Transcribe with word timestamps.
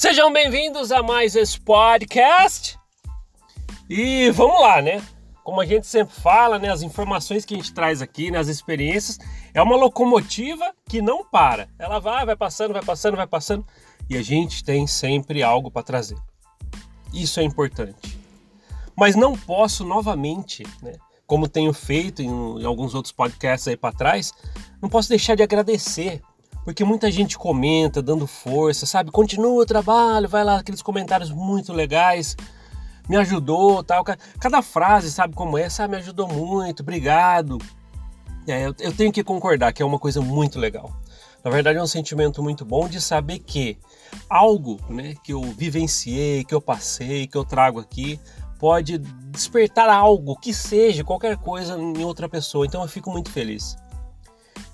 Sejam 0.00 0.32
bem-vindos 0.32 0.90
a 0.90 1.02
mais 1.02 1.36
esse 1.36 1.60
podcast. 1.60 2.78
E 3.86 4.30
vamos 4.30 4.58
lá, 4.58 4.80
né? 4.80 5.02
Como 5.44 5.60
a 5.60 5.66
gente 5.66 5.86
sempre 5.86 6.14
fala, 6.14 6.58
né, 6.58 6.70
as 6.70 6.80
informações 6.80 7.44
que 7.44 7.52
a 7.52 7.58
gente 7.58 7.74
traz 7.74 8.00
aqui, 8.00 8.30
né, 8.30 8.38
as 8.38 8.48
experiências, 8.48 9.18
é 9.52 9.60
uma 9.60 9.76
locomotiva 9.76 10.72
que 10.88 11.02
não 11.02 11.22
para. 11.22 11.68
Ela 11.78 11.98
vai, 11.98 12.24
vai 12.24 12.34
passando, 12.34 12.72
vai 12.72 12.82
passando, 12.82 13.14
vai 13.14 13.26
passando, 13.26 13.62
e 14.08 14.16
a 14.16 14.22
gente 14.22 14.64
tem 14.64 14.86
sempre 14.86 15.42
algo 15.42 15.70
para 15.70 15.82
trazer. 15.82 16.16
Isso 17.12 17.38
é 17.38 17.42
importante. 17.42 18.18
Mas 18.96 19.14
não 19.14 19.36
posso 19.36 19.84
novamente, 19.84 20.62
né, 20.80 20.94
como 21.26 21.46
tenho 21.46 21.74
feito 21.74 22.22
em, 22.22 22.30
em 22.58 22.64
alguns 22.64 22.94
outros 22.94 23.12
podcasts 23.12 23.68
aí 23.68 23.76
para 23.76 23.94
trás, 23.94 24.32
não 24.80 24.88
posso 24.88 25.10
deixar 25.10 25.34
de 25.34 25.42
agradecer 25.42 26.22
porque 26.64 26.84
muita 26.84 27.10
gente 27.10 27.38
comenta, 27.38 28.02
dando 28.02 28.26
força, 28.26 28.86
sabe? 28.86 29.10
Continua 29.10 29.62
o 29.62 29.66
trabalho, 29.66 30.28
vai 30.28 30.44
lá, 30.44 30.58
aqueles 30.58 30.82
comentários 30.82 31.30
muito 31.30 31.72
legais, 31.72 32.36
me 33.08 33.16
ajudou, 33.16 33.82
tal. 33.82 34.04
Cada 34.38 34.62
frase, 34.62 35.10
sabe 35.10 35.34
como 35.34 35.58
é? 35.58 35.68
Sabe, 35.68 35.96
me 35.96 36.00
ajudou 36.00 36.28
muito, 36.28 36.80
obrigado. 36.82 37.58
É, 38.46 38.66
eu, 38.66 38.74
eu 38.80 38.92
tenho 38.92 39.12
que 39.12 39.22
concordar 39.22 39.72
que 39.72 39.82
é 39.82 39.86
uma 39.86 39.98
coisa 39.98 40.20
muito 40.20 40.58
legal. 40.58 40.90
Na 41.42 41.50
verdade, 41.50 41.78
é 41.78 41.82
um 41.82 41.86
sentimento 41.86 42.42
muito 42.42 42.64
bom 42.64 42.88
de 42.88 43.00
saber 43.00 43.38
que 43.38 43.78
algo 44.28 44.78
né, 44.90 45.14
que 45.24 45.32
eu 45.32 45.42
vivenciei, 45.42 46.44
que 46.44 46.54
eu 46.54 46.60
passei, 46.60 47.26
que 47.26 47.36
eu 47.36 47.44
trago 47.44 47.80
aqui, 47.80 48.20
pode 48.58 48.98
despertar 48.98 49.88
algo, 49.88 50.36
que 50.36 50.52
seja, 50.52 51.02
qualquer 51.02 51.38
coisa 51.38 51.78
em 51.78 52.04
outra 52.04 52.28
pessoa. 52.28 52.66
Então 52.66 52.82
eu 52.82 52.88
fico 52.88 53.10
muito 53.10 53.30
feliz. 53.30 53.76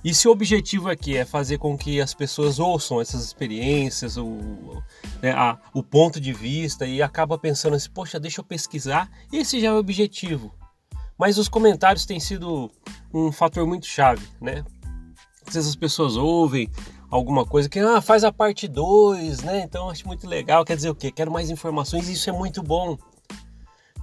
E 0.05 0.14
se 0.14 0.28
o 0.28 0.30
objetivo 0.30 0.88
aqui 0.88 1.16
é 1.16 1.24
fazer 1.24 1.59
com 1.59 1.77
que 1.77 2.01
as 2.01 2.15
pessoas 2.15 2.59
ouçam 2.59 3.01
essas 3.01 3.24
experiências, 3.24 4.16
o, 4.16 4.82
né, 5.20 5.32
a, 5.32 5.59
o 5.74 5.82
ponto 5.82 6.20
de 6.20 6.32
vista 6.32 6.87
e 6.87 7.02
acaba 7.02 7.37
pensando 7.37 7.74
assim, 7.74 7.90
poxa, 7.90 8.20
deixa 8.20 8.40
eu 8.40 8.45
pesquisar, 8.45 9.10
esse 9.32 9.60
já 9.60 9.68
é 9.68 9.73
o 9.73 9.79
objetivo. 9.79 10.54
Mas 11.18 11.38
os 11.38 11.48
comentários 11.48 12.07
têm 12.07 12.20
sido 12.20 12.70
um 13.12 13.32
fator 13.32 13.66
muito 13.66 13.87
chave, 13.87 14.26
né? 14.40 14.65
Às 15.46 15.54
vezes 15.54 15.70
as 15.70 15.76
pessoas 15.76 16.16
ouvem 16.16 16.70
alguma 17.10 17.46
coisa 17.46 17.68
que 17.68 17.79
ah, 17.79 18.01
faz 18.01 18.24
a 18.24 18.32
parte 18.32 18.68
2, 18.68 19.42
né? 19.42 19.63
Então 19.63 19.88
acho 19.88 20.07
muito 20.07 20.26
legal, 20.26 20.65
quer 20.65 20.76
dizer 20.76 20.90
o 20.90 20.95
quê? 20.95 21.10
Quero 21.10 21.30
mais 21.30 21.51
informações 21.51 22.09
isso 22.09 22.29
é 22.29 22.32
muito 22.32 22.63
bom. 22.63 22.98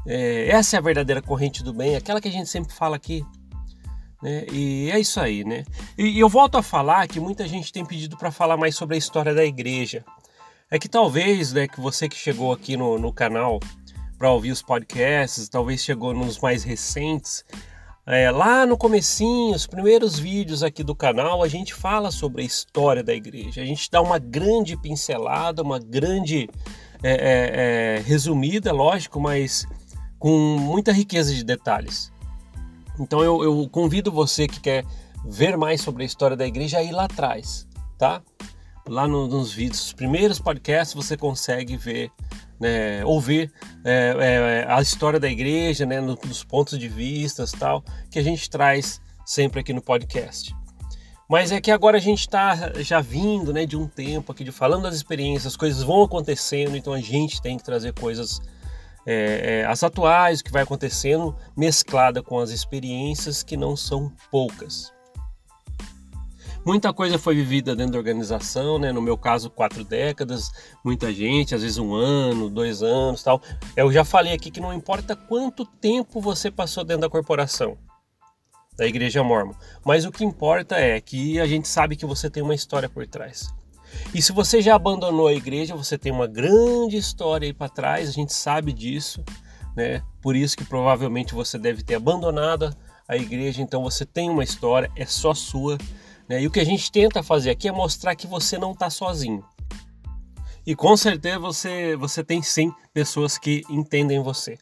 É, 0.05 0.49
essa 0.49 0.75
é 0.75 0.79
a 0.79 0.81
verdadeira 0.81 1.21
corrente 1.21 1.63
do 1.63 1.73
bem, 1.73 1.95
aquela 1.95 2.19
que 2.19 2.27
a 2.27 2.31
gente 2.31 2.49
sempre 2.49 2.73
fala 2.73 2.95
aqui. 2.95 3.25
Né? 4.23 4.45
E 4.49 4.89
é 4.89 4.97
isso 4.97 5.19
aí, 5.19 5.43
né? 5.43 5.65
E, 5.97 6.17
eu 6.17 6.29
volto 6.29 6.57
a 6.57 6.63
falar 6.63 7.05
que 7.09 7.19
muita 7.19 7.45
gente 7.45 7.73
tem 7.73 7.85
pedido 7.85 8.15
para 8.15 8.31
falar 8.31 8.55
mais 8.55 8.73
sobre 8.73 8.95
a 8.95 8.97
história 8.97 9.35
da 9.35 9.43
igreja. 9.43 10.05
É 10.71 10.79
que 10.79 10.87
talvez, 10.87 11.51
né, 11.51 11.67
que 11.67 11.81
você 11.81 12.07
que 12.07 12.15
chegou 12.15 12.53
aqui 12.53 12.77
no, 12.77 12.97
no 12.97 13.11
canal 13.11 13.59
para 14.17 14.31
ouvir 14.31 14.51
os 14.51 14.61
podcasts, 14.61 15.49
talvez 15.49 15.83
chegou 15.83 16.13
nos 16.13 16.39
mais 16.39 16.63
recentes, 16.63 17.43
é, 18.05 18.31
lá 18.31 18.65
no 18.65 18.77
comecinho, 18.77 19.53
os 19.53 19.67
primeiros 19.67 20.17
vídeos 20.17 20.63
aqui 20.63 20.85
do 20.85 20.95
canal, 20.95 21.43
a 21.43 21.47
gente 21.49 21.73
fala 21.73 22.09
sobre 22.09 22.43
a 22.43 22.45
história 22.45 23.03
da 23.03 23.13
igreja. 23.13 23.61
A 23.61 23.65
gente 23.65 23.91
dá 23.91 24.01
uma 24.01 24.19
grande 24.19 24.77
pincelada, 24.77 25.61
uma 25.61 25.79
grande 25.79 26.49
é, 27.03 27.11
é, 27.11 27.97
é 27.97 28.03
resumida, 28.05 28.71
lógico, 28.71 29.19
mas 29.19 29.67
com 30.17 30.57
muita 30.57 30.93
riqueza 30.93 31.35
de 31.35 31.43
detalhes. 31.43 32.12
Então 32.99 33.23
eu, 33.23 33.43
eu 33.43 33.69
convido 33.69 34.11
você 34.11 34.47
que 34.47 34.59
quer 34.59 34.85
ver 35.25 35.57
mais 35.57 35.81
sobre 35.81 36.03
a 36.03 36.05
história 36.05 36.35
da 36.35 36.45
igreja 36.45 36.77
a 36.77 36.83
ir 36.83 36.91
lá 36.91 37.05
atrás, 37.05 37.67
tá? 37.97 38.21
Lá 38.87 39.07
no, 39.07 39.27
nos 39.27 39.53
vídeos, 39.53 39.85
os 39.85 39.93
primeiros 39.93 40.39
podcasts 40.39 40.93
você 40.93 41.15
consegue 41.15 41.77
ver, 41.77 42.11
né, 42.59 43.03
ouvir 43.05 43.51
é, 43.85 44.15
é, 44.19 44.65
a 44.67 44.81
história 44.81 45.19
da 45.19 45.29
igreja, 45.29 45.85
né, 45.85 46.01
nos 46.01 46.43
pontos 46.43 46.77
de 46.77 46.89
vistas 46.89 47.51
tal, 47.53 47.81
que 48.11 48.19
a 48.19 48.23
gente 48.23 48.49
traz 48.49 48.99
sempre 49.25 49.61
aqui 49.61 49.71
no 49.71 49.81
podcast. 49.81 50.53
Mas 51.29 51.53
é 51.53 51.61
que 51.61 51.71
agora 51.71 51.97
a 51.97 52.01
gente 52.01 52.19
está 52.19 52.73
já 52.81 52.99
vindo 52.99 53.53
né, 53.53 53.65
de 53.65 53.77
um 53.77 53.87
tempo 53.87 54.33
aqui 54.33 54.43
de 54.43 54.51
falando 54.51 54.83
das 54.83 54.95
experiências, 54.95 55.53
as 55.53 55.57
coisas 55.57 55.81
vão 55.81 56.03
acontecendo, 56.03 56.75
então 56.75 56.91
a 56.91 56.99
gente 56.99 57.41
tem 57.41 57.57
que 57.57 57.63
trazer 57.63 57.93
coisas 57.93 58.41
é, 59.05 59.61
é, 59.61 59.65
as 59.65 59.83
atuais, 59.83 60.39
o 60.39 60.43
que 60.43 60.51
vai 60.51 60.63
acontecendo, 60.63 61.35
mesclada 61.55 62.21
com 62.21 62.39
as 62.39 62.49
experiências 62.49 63.43
que 63.43 63.57
não 63.57 63.75
são 63.75 64.11
poucas. 64.31 64.91
Muita 66.65 66.93
coisa 66.93 67.19
foi 67.19 67.35
vivida 67.35 67.75
dentro 67.75 67.93
da 67.93 67.97
organização, 67.97 68.79
né? 68.79 68.93
No 68.93 69.01
meu 69.01 69.17
caso, 69.17 69.49
quatro 69.49 69.83
décadas, 69.83 70.49
muita 70.83 71.11
gente, 71.11 71.53
às 71.53 71.61
vezes 71.61 71.77
um 71.77 71.93
ano, 71.93 72.49
dois 72.49 72.81
anos, 72.81 73.21
tal. 73.21 73.41
Eu 73.75 73.91
já 73.91 74.05
falei 74.05 74.31
aqui 74.31 74.49
que 74.49 74.61
não 74.61 74.73
importa 74.73 75.13
quanto 75.13 75.65
tempo 75.65 76.21
você 76.21 76.49
passou 76.49 76.85
dentro 76.85 77.01
da 77.01 77.09
corporação, 77.09 77.77
da 78.77 78.87
Igreja 78.87 79.21
Mormon, 79.21 79.53
mas 79.83 80.05
o 80.05 80.11
que 80.11 80.23
importa 80.23 80.77
é 80.77 81.01
que 81.01 81.37
a 81.37 81.45
gente 81.45 81.67
sabe 81.67 81.97
que 81.97 82.05
você 82.05 82.29
tem 82.29 82.41
uma 82.41 82.55
história 82.55 82.87
por 82.87 83.05
trás. 83.05 83.53
E 84.13 84.21
se 84.21 84.31
você 84.31 84.61
já 84.61 84.75
abandonou 84.75 85.27
a 85.27 85.33
igreja, 85.33 85.75
você 85.75 85.97
tem 85.97 86.11
uma 86.11 86.27
grande 86.27 86.97
história 86.97 87.47
aí 87.47 87.53
para 87.53 87.69
trás, 87.69 88.09
a 88.09 88.11
gente 88.11 88.33
sabe 88.33 88.71
disso, 88.71 89.23
né? 89.75 90.03
Por 90.21 90.35
isso 90.35 90.55
que 90.55 90.63
provavelmente 90.63 91.33
você 91.33 91.57
deve 91.57 91.83
ter 91.83 91.95
abandonado 91.95 92.75
a 93.07 93.17
igreja, 93.17 93.61
então 93.61 93.81
você 93.81 94.05
tem 94.05 94.29
uma 94.29 94.43
história, 94.43 94.91
é 94.95 95.05
só 95.05 95.33
sua. 95.33 95.77
Né? 96.27 96.41
E 96.41 96.47
o 96.47 96.51
que 96.51 96.59
a 96.59 96.65
gente 96.65 96.91
tenta 96.91 97.21
fazer 97.21 97.49
aqui 97.49 97.67
é 97.67 97.71
mostrar 97.71 98.15
que 98.15 98.27
você 98.27 98.57
não 98.57 98.71
está 98.71 98.89
sozinho. 98.89 99.43
E 100.65 100.75
com 100.75 100.95
certeza 100.95 101.39
você, 101.39 101.95
você 101.97 102.23
tem 102.23 102.41
sim 102.41 102.71
pessoas 102.93 103.37
que 103.37 103.63
entendem 103.69 104.21
você. 104.21 104.57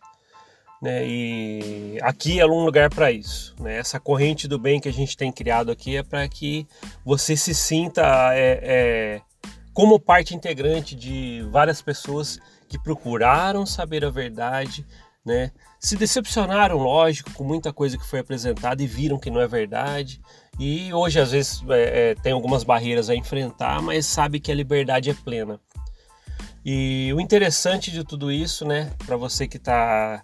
Né? 0.82 1.06
E 1.08 2.00
aqui 2.02 2.40
é 2.40 2.46
um 2.46 2.66
lugar 2.66 2.90
para 2.90 3.12
isso. 3.12 3.56
Né? 3.60 3.78
Essa 3.78 4.00
corrente 4.00 4.48
do 4.48 4.58
bem 4.58 4.80
que 4.80 4.90
a 4.90 4.94
gente 4.94 5.16
tem 5.16 5.32
criado 5.32 5.72
aqui 5.72 5.96
é 5.96 6.04
para 6.04 6.28
que 6.28 6.68
você 7.06 7.36
se 7.36 7.54
sinta 7.54 8.02
é, 8.34 8.60
é, 8.64 9.22
como 9.74 10.00
parte 10.00 10.34
integrante 10.34 10.96
de 10.96 11.46
várias 11.52 11.82
pessoas 11.82 12.40
que 12.68 12.80
procuraram 12.80 13.66
saber 13.66 14.04
a 14.04 14.10
verdade, 14.10 14.86
né? 15.24 15.52
se 15.80 15.96
decepcionaram, 15.96 16.78
lógico, 16.78 17.32
com 17.34 17.44
muita 17.44 17.74
coisa 17.74 17.98
que 17.98 18.06
foi 18.06 18.20
apresentada 18.20 18.82
e 18.82 18.88
viram 18.88 19.20
que 19.20 19.32
não 19.32 19.42
é 19.42 19.48
verdade. 19.48 20.22
E 20.60 20.94
hoje, 20.94 21.20
às 21.20 21.32
vezes, 21.32 21.64
é, 21.70 22.12
é 22.12 22.16
tem 22.16 22.32
algumas 22.32 22.64
barreiras 22.64 23.10
a 23.10 23.16
enfrentar, 23.16 23.82
mas 23.82 24.06
sabe 24.06 24.40
que 24.40 24.52
a 24.52 24.56
liberdade 24.56 25.10
é 25.10 25.14
plena. 25.14 25.60
E 26.64 27.12
o 27.16 27.20
interessante 27.20 27.90
de 27.90 28.04
tudo 28.04 28.32
isso, 28.32 28.64
né, 28.64 28.92
para 29.06 29.18
você 29.18 29.48
que 29.48 29.58
está 29.58 30.24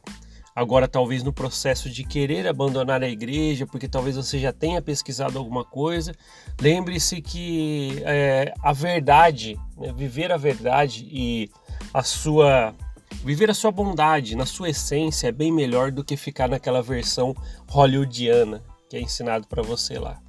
agora 0.58 0.88
talvez 0.88 1.22
no 1.22 1.32
processo 1.32 1.88
de 1.88 2.04
querer 2.04 2.48
abandonar 2.48 3.04
a 3.04 3.08
igreja, 3.08 3.68
porque 3.68 3.88
talvez 3.88 4.16
você 4.16 4.40
já 4.40 4.52
tenha 4.52 4.82
pesquisado 4.82 5.38
alguma 5.38 5.64
coisa, 5.64 6.16
lembre-se 6.60 7.22
que 7.22 8.02
é, 8.04 8.52
a 8.64 8.74
verdade, 8.74 9.56
né, 9.78 9.94
viver 9.96 10.32
a 10.32 10.38
verdade 10.38 11.08
e 11.12 11.48
a 11.94 12.02
sua 12.02 12.74
viver 13.24 13.52
a 13.52 13.54
sua 13.54 13.72
bondade 13.72 14.36
na 14.36 14.48
sua 14.48 14.70
essência 14.70 15.28
é 15.28 15.32
bem 15.32 15.52
melhor 15.52 15.92
do 15.92 16.04
que 16.04 16.18
ficar 16.18 16.50
naquela 16.50 16.82
versão 16.82 17.36
hollywoodiana 17.70 18.64
que 18.90 18.98
é 18.98 19.00
ensinado 19.00 19.48
para 19.48 19.62
você 19.62 20.00
lá, 20.00 20.20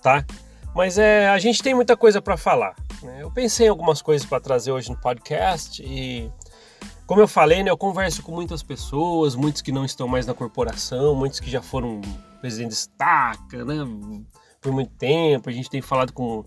tá? 0.00 0.24
Mas 0.72 0.98
é, 0.98 1.28
a 1.28 1.38
gente 1.40 1.60
tem 1.64 1.74
muita 1.74 1.96
coisa 1.96 2.22
para 2.22 2.36
falar. 2.36 2.76
Né? 3.02 3.18
Eu 3.22 3.30
pensei 3.30 3.66
em 3.66 3.70
algumas 3.70 4.00
coisas 4.00 4.24
para 4.24 4.40
trazer 4.40 4.70
hoje 4.70 4.88
no 4.88 4.96
podcast 4.96 5.82
e 5.82 6.30
como 7.12 7.20
eu 7.20 7.28
falei, 7.28 7.62
né, 7.62 7.70
eu 7.70 7.76
converso 7.76 8.22
com 8.22 8.32
muitas 8.32 8.62
pessoas, 8.62 9.34
muitos 9.34 9.60
que 9.60 9.70
não 9.70 9.84
estão 9.84 10.08
mais 10.08 10.24
na 10.24 10.32
corporação, 10.32 11.14
muitos 11.14 11.40
que 11.40 11.50
já 11.50 11.60
foram 11.60 12.00
presidente 12.40 12.68
de 12.70 12.74
estaca, 12.74 13.62
né, 13.66 13.84
por 14.62 14.72
muito 14.72 14.90
tempo. 14.94 15.50
A 15.50 15.52
gente 15.52 15.68
tem 15.68 15.82
falado 15.82 16.10
com, 16.14 16.42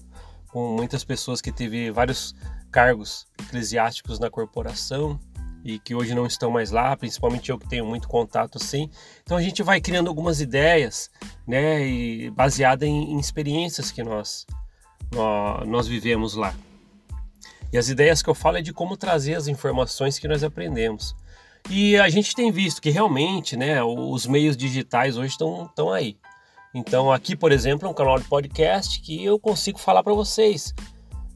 com 0.48 0.76
muitas 0.76 1.04
pessoas 1.04 1.40
que 1.40 1.52
teve 1.52 1.92
vários 1.92 2.34
cargos 2.72 3.28
eclesiásticos 3.40 4.18
na 4.18 4.28
corporação 4.32 5.20
e 5.64 5.78
que 5.78 5.94
hoje 5.94 6.16
não 6.16 6.26
estão 6.26 6.50
mais 6.50 6.72
lá, 6.72 6.98
principalmente 6.98 7.52
eu 7.52 7.60
que 7.60 7.70
tenho 7.70 7.86
muito 7.86 8.08
contato 8.08 8.58
assim. 8.58 8.90
Então 9.22 9.38
a 9.38 9.44
gente 9.44 9.62
vai 9.62 9.80
criando 9.80 10.08
algumas 10.08 10.42
ideias, 10.42 11.12
né, 11.46 11.88
e 11.88 12.32
baseada 12.32 12.88
em, 12.88 13.12
em 13.12 13.20
experiências 13.20 13.92
que 13.92 14.02
nós, 14.02 14.48
nós 15.12 15.68
nós 15.68 15.88
vivemos 15.88 16.34
lá. 16.34 16.56
E 17.76 17.78
as 17.78 17.90
ideias 17.90 18.22
que 18.22 18.30
eu 18.30 18.34
falo 18.34 18.56
é 18.56 18.62
de 18.62 18.72
como 18.72 18.96
trazer 18.96 19.36
as 19.36 19.50
informações 19.50 20.18
que 20.18 20.30
nós 20.30 20.46
aprendemos. 20.46 21.14
E 21.70 21.98
a 21.98 22.08
gente 22.08 22.34
tem 22.34 22.50
visto 22.50 22.82
que 22.82 22.90
realmente 22.90 23.58
né, 23.58 23.84
os 23.84 24.26
meios 24.26 24.56
digitais 24.56 25.18
hoje 25.18 25.32
estão, 25.32 25.92
aí. 25.92 26.18
Então, 26.74 27.12
aqui, 27.12 27.36
por 27.36 27.52
exemplo, 27.52 27.86
é 27.86 27.92
um 27.92 27.94
canal 27.94 28.18
de 28.18 28.24
podcast 28.30 29.02
que 29.02 29.22
eu 29.22 29.38
consigo 29.38 29.78
falar 29.78 30.04
para 30.04 30.14
vocês. 30.14 30.74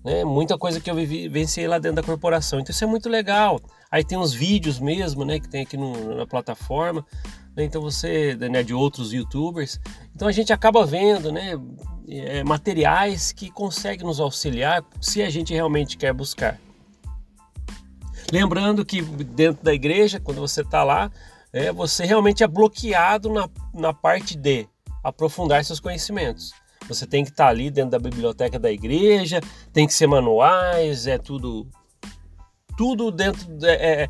Né? 0.01 0.23
Muita 0.23 0.57
coisa 0.57 0.79
que 0.79 0.89
eu 0.89 0.95
vivenciei 0.95 1.67
lá 1.67 1.77
dentro 1.77 1.97
da 1.97 2.03
corporação. 2.03 2.61
Então, 2.61 2.71
isso 2.71 2.85
é 2.85 2.87
muito 2.87 3.09
legal. 3.09 3.59
Aí 3.91 4.01
tem 4.01 4.17
os 4.17 4.31
vídeos 4.31 4.79
mesmo, 4.79 5.25
né, 5.25 5.41
que 5.41 5.49
tem 5.49 5.63
aqui 5.63 5.75
no, 5.75 6.15
na 6.15 6.25
plataforma. 6.25 7.05
Né? 7.59 7.65
Então, 7.65 7.81
você, 7.81 8.35
né, 8.35 8.63
de 8.63 8.73
outros 8.73 9.13
youtubers. 9.13 9.79
Então, 10.15 10.27
a 10.27 10.31
gente 10.31 10.51
acaba 10.51 10.85
vendo, 10.85 11.31
né? 11.31 11.59
é, 12.09 12.43
materiais 12.43 13.31
que 13.31 13.51
conseguem 13.51 14.05
nos 14.05 14.19
auxiliar 14.19 14.83
se 14.99 15.21
a 15.21 15.29
gente 15.29 15.53
realmente 15.53 15.97
quer 15.97 16.13
buscar. 16.13 16.59
Lembrando 18.31 18.85
que 18.85 19.01
dentro 19.01 19.63
da 19.63 19.73
igreja, 19.73 20.19
quando 20.19 20.39
você 20.39 20.61
está 20.61 20.83
lá, 20.83 21.11
é, 21.53 21.71
você 21.71 22.05
realmente 22.05 22.43
é 22.43 22.47
bloqueado 22.47 23.31
na, 23.31 23.49
na 23.73 23.93
parte 23.93 24.35
de 24.35 24.67
aprofundar 25.03 25.63
seus 25.63 25.79
conhecimentos. 25.79 26.51
Você 26.87 27.05
tem 27.05 27.23
que 27.23 27.29
estar 27.29 27.45
tá 27.45 27.49
ali 27.49 27.69
dentro 27.69 27.91
da 27.91 27.99
biblioteca 27.99 28.57
da 28.57 28.71
igreja, 28.71 29.41
tem 29.71 29.85
que 29.85 29.93
ser 29.93 30.07
manuais, 30.07 31.05
é 31.05 31.17
tudo 31.17 31.67
tudo 32.79 33.11
dentro 33.11 33.45
é, 33.61 34.03
é, 34.03 34.09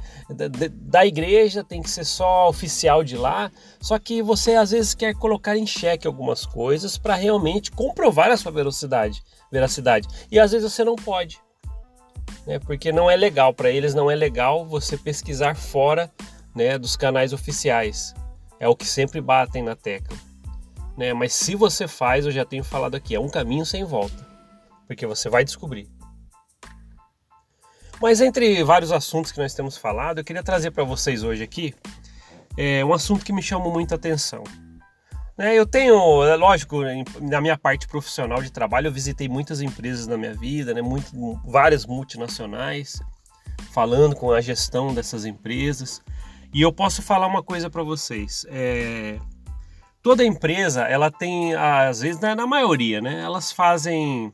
da 0.69 1.03
igreja, 1.03 1.63
tem 1.63 1.81
que 1.81 1.89
ser 1.89 2.05
só 2.05 2.47
oficial 2.47 3.03
de 3.03 3.17
lá. 3.17 3.51
Só 3.81 3.97
que 3.97 4.21
você 4.21 4.53
às 4.53 4.69
vezes 4.69 4.93
quer 4.93 5.15
colocar 5.15 5.57
em 5.57 5.65
xeque 5.65 6.05
algumas 6.05 6.45
coisas 6.45 6.95
para 6.95 7.15
realmente 7.15 7.71
comprovar 7.71 8.29
a 8.29 8.37
sua 8.37 8.51
velocidade, 8.51 9.23
veracidade. 9.51 10.07
E 10.31 10.39
às 10.39 10.51
vezes 10.51 10.71
você 10.71 10.83
não 10.83 10.95
pode, 10.95 11.39
né? 12.45 12.59
Porque 12.59 12.91
não 12.91 13.09
é 13.09 13.15
legal 13.15 13.55
para 13.55 13.71
eles, 13.71 13.95
não 13.95 14.11
é 14.11 14.13
legal 14.13 14.63
você 14.63 14.95
pesquisar 14.95 15.55
fora, 15.55 16.11
né, 16.55 16.77
dos 16.77 16.95
canais 16.95 17.33
oficiais. 17.33 18.13
É 18.59 18.67
o 18.67 18.75
que 18.75 18.85
sempre 18.85 19.19
batem 19.19 19.63
na 19.63 19.75
tecla, 19.75 20.15
né? 20.95 21.11
Mas 21.11 21.33
se 21.33 21.55
você 21.55 21.87
faz, 21.87 22.23
eu 22.23 22.31
já 22.31 22.45
tenho 22.45 22.63
falado 22.63 22.93
aqui, 22.93 23.15
é 23.15 23.19
um 23.19 23.29
caminho 23.29 23.65
sem 23.65 23.83
volta, 23.83 24.27
porque 24.85 25.07
você 25.07 25.27
vai 25.27 25.43
descobrir. 25.43 25.89
Mas 28.01 28.21
entre 28.21 28.63
vários 28.63 28.91
assuntos 28.91 29.31
que 29.31 29.39
nós 29.39 29.53
temos 29.53 29.77
falado, 29.77 30.19
eu 30.19 30.23
queria 30.23 30.41
trazer 30.41 30.71
para 30.71 30.83
vocês 30.83 31.23
hoje 31.23 31.43
aqui 31.43 31.75
é, 32.57 32.83
um 32.83 32.93
assunto 32.93 33.25
que 33.25 33.33
me 33.33 33.41
chama 33.41 33.69
muita 33.69 33.95
atenção. 33.95 34.43
Né, 35.37 35.55
eu 35.55 35.65
tenho, 35.65 36.23
é 36.25 36.35
lógico, 36.35 36.81
na 37.21 37.39
minha 37.39 37.57
parte 37.57 37.87
profissional 37.87 38.41
de 38.41 38.51
trabalho, 38.51 38.87
eu 38.87 38.91
visitei 38.91 39.29
muitas 39.29 39.61
empresas 39.61 40.05
na 40.07 40.17
minha 40.17 40.33
vida, 40.33 40.73
né, 40.73 40.81
muito, 40.81 41.09
várias 41.45 41.85
multinacionais, 41.85 43.01
falando 43.71 44.15
com 44.15 44.31
a 44.31 44.41
gestão 44.41 44.93
dessas 44.93 45.23
empresas. 45.23 46.01
E 46.53 46.61
eu 46.61 46.73
posso 46.73 47.01
falar 47.01 47.27
uma 47.27 47.41
coisa 47.43 47.69
para 47.69 47.83
vocês. 47.83 48.45
É, 48.49 49.17
toda 50.01 50.25
empresa, 50.25 50.83
ela 50.83 51.09
tem, 51.09 51.55
às 51.55 52.01
vezes, 52.01 52.19
na, 52.19 52.35
na 52.35 52.45
maioria, 52.45 52.99
né, 52.99 53.21
elas 53.21 53.51
fazem 53.51 54.31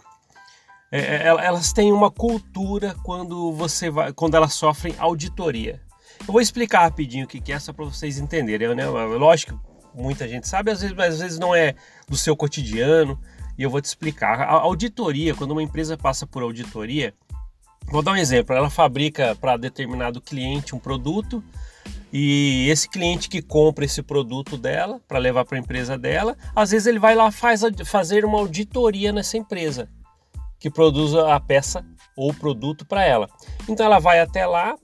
é, 1.00 1.24
é 1.24 1.28
elas 1.28 1.74
têm 1.74 1.92
uma 1.92 2.12
cultura 2.12 2.96
quando 3.04 3.52
você 3.52 3.90
vai, 3.90 4.14
quando 4.14 4.36
elas 4.36 4.54
sofrem 4.54 4.96
auditoria. 4.98 5.82
Eu 6.22 6.32
vou 6.32 6.42
explicar 6.42 6.82
rapidinho 6.82 7.26
o 7.26 7.28
que 7.28 7.52
é 7.52 7.60
só 7.60 7.74
para 7.74 7.86
vocês 7.86 8.18
entenderem, 8.18 8.74
né? 8.74 8.86
Lógico, 8.88 9.60
muita 9.94 10.28
gente 10.28 10.48
sabe, 10.48 10.72
às 10.72 10.82
vezes, 10.82 10.98
às 10.98 11.20
vezes 11.20 11.40
não 11.40 11.54
é 11.54 11.76
do 12.08 12.18
seu 12.18 12.36
cotidiano. 12.36 13.20
E 13.58 13.64
eu 13.64 13.70
vou 13.70 13.80
te 13.80 13.86
explicar. 13.86 14.42
A 14.42 14.52
auditoria, 14.52 15.34
quando 15.34 15.52
uma 15.52 15.64
empresa 15.64 15.98
passa 15.98 16.28
por 16.28 16.44
auditoria, 16.44 17.14
vou 17.86 18.02
dar 18.02 18.12
um 18.12 18.18
exemplo. 18.18 18.54
Ela 18.54 18.70
fabrica 18.70 19.36
para 19.36 19.56
determinado 19.56 20.20
cliente 20.20 20.76
um 20.76 20.80
produto 20.80 21.42
e 22.12 22.68
esse 22.70 22.90
cliente 22.90 23.30
que 23.30 23.42
compra 23.42 23.86
esse 23.86 24.02
produto 24.02 24.58
dela 24.58 25.00
para 25.08 25.20
levar 25.20 25.46
para 25.46 25.58
a 25.58 25.60
empresa 25.60 25.98
dela, 25.98 26.38
às 26.56 26.72
vezes 26.72 26.88
ele 26.88 27.00
vai 27.00 27.16
lá 27.16 27.32
faz 27.32 27.62
fazer 27.86 28.26
uma 28.26 28.38
auditoria 28.38 29.12
nessa 29.14 29.38
empresa 29.38 29.90
que 30.66 30.70
produz 30.72 31.14
a 31.14 31.40
peça 31.40 31.86
ou 32.18 32.34
produto 32.34 32.88
para 32.88 33.06
ela. 33.06 33.30
Então 33.70 33.86
ela 33.86 34.00
vai 34.00 34.20
até 34.20 34.48
lá 34.48 34.76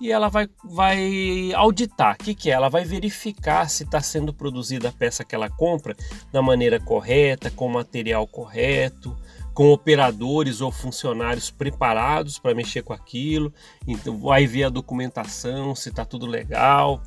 e 0.00 0.12
ela 0.12 0.28
vai, 0.28 0.48
vai 0.62 1.50
auditar. 1.56 2.14
O 2.14 2.22
que, 2.22 2.36
que 2.36 2.50
é? 2.50 2.52
Ela 2.52 2.68
vai 2.68 2.84
verificar 2.84 3.68
se 3.68 3.82
está 3.82 4.00
sendo 4.00 4.32
produzida 4.32 4.90
a 4.90 4.92
peça 4.92 5.24
que 5.24 5.34
ela 5.34 5.50
compra 5.50 5.96
da 6.32 6.40
maneira 6.40 6.78
correta, 6.78 7.50
com 7.50 7.68
material 7.68 8.28
correto, 8.28 9.16
com 9.52 9.72
operadores 9.72 10.60
ou 10.60 10.70
funcionários 10.70 11.50
preparados 11.50 12.38
para 12.38 12.54
mexer 12.54 12.82
com 12.82 12.92
aquilo. 12.92 13.52
Então 13.88 14.16
vai 14.16 14.46
ver 14.46 14.62
a 14.62 14.68
documentação, 14.68 15.74
se 15.74 15.88
está 15.88 16.04
tudo 16.04 16.26
legal. 16.26 17.02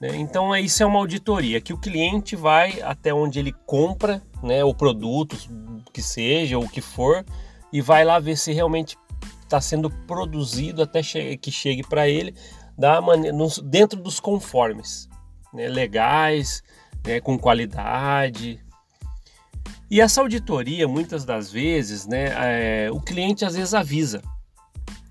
Né? 0.00 0.14
Então 0.14 0.54
isso 0.54 0.80
é 0.80 0.86
uma 0.86 1.00
auditoria 1.00 1.60
que 1.60 1.72
o 1.72 1.78
cliente 1.78 2.36
vai 2.36 2.80
até 2.82 3.12
onde 3.12 3.40
ele 3.40 3.52
compra 3.66 4.22
né, 4.44 4.62
o 4.62 4.72
produto, 4.72 5.36
que 5.92 6.00
seja, 6.00 6.56
ou 6.56 6.62
o 6.62 6.68
que 6.68 6.80
for, 6.80 7.24
e 7.72 7.80
vai 7.80 8.04
lá 8.04 8.18
ver 8.18 8.36
se 8.36 8.52
realmente 8.52 8.96
está 9.42 9.60
sendo 9.60 9.90
produzido 9.90 10.82
até 10.82 11.00
que 11.36 11.50
chegue 11.50 11.82
para 11.82 12.08
ele 12.08 12.34
da 12.76 13.00
maneira, 13.00 13.36
dentro 13.64 14.00
dos 14.00 14.20
conformes, 14.20 15.08
né, 15.52 15.66
legais, 15.68 16.62
né, 17.04 17.20
com 17.20 17.36
qualidade. 17.38 18.62
E 19.90 20.00
essa 20.00 20.20
auditoria, 20.20 20.86
muitas 20.86 21.24
das 21.24 21.50
vezes, 21.50 22.06
né, 22.06 22.34
é, 22.36 22.90
o 22.92 23.00
cliente 23.00 23.44
às 23.44 23.54
vezes 23.54 23.74
avisa. 23.74 24.22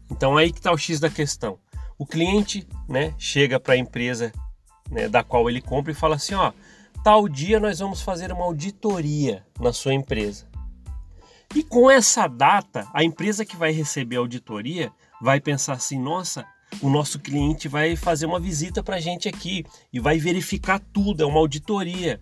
Então 0.09 0.37
aí 0.37 0.51
que 0.51 0.59
está 0.59 0.71
o 0.71 0.77
X 0.77 0.99
da 0.99 1.09
questão. 1.09 1.59
O 1.97 2.05
cliente 2.05 2.65
né, 2.87 3.13
chega 3.17 3.59
para 3.59 3.73
a 3.73 3.77
empresa 3.77 4.31
né, 4.89 5.09
da 5.09 5.23
qual 5.23 5.49
ele 5.49 5.59
compra 5.59 5.91
e 5.91 5.95
fala 5.95 6.15
assim, 6.15 6.35
ó, 6.35 6.53
tal 7.03 7.27
dia 7.27 7.59
nós 7.59 7.79
vamos 7.79 8.01
fazer 8.01 8.31
uma 8.31 8.45
auditoria 8.45 9.45
na 9.59 9.73
sua 9.73 9.93
empresa. 9.93 10.46
E 11.55 11.63
com 11.63 11.89
essa 11.89 12.27
data, 12.27 12.87
a 12.93 13.03
empresa 13.03 13.45
que 13.45 13.55
vai 13.55 13.71
receber 13.71 14.17
a 14.17 14.19
auditoria 14.19 14.91
vai 15.21 15.39
pensar 15.39 15.73
assim: 15.73 15.99
nossa, 15.99 16.45
o 16.81 16.89
nosso 16.89 17.19
cliente 17.19 17.67
vai 17.67 17.95
fazer 17.95 18.25
uma 18.25 18.39
visita 18.39 18.83
para 18.83 18.97
a 18.97 18.99
gente 18.99 19.27
aqui 19.27 19.65
e 19.91 19.99
vai 19.99 20.17
verificar 20.17 20.79
tudo, 20.79 21.23
é 21.23 21.25
uma 21.25 21.39
auditoria. 21.39 22.21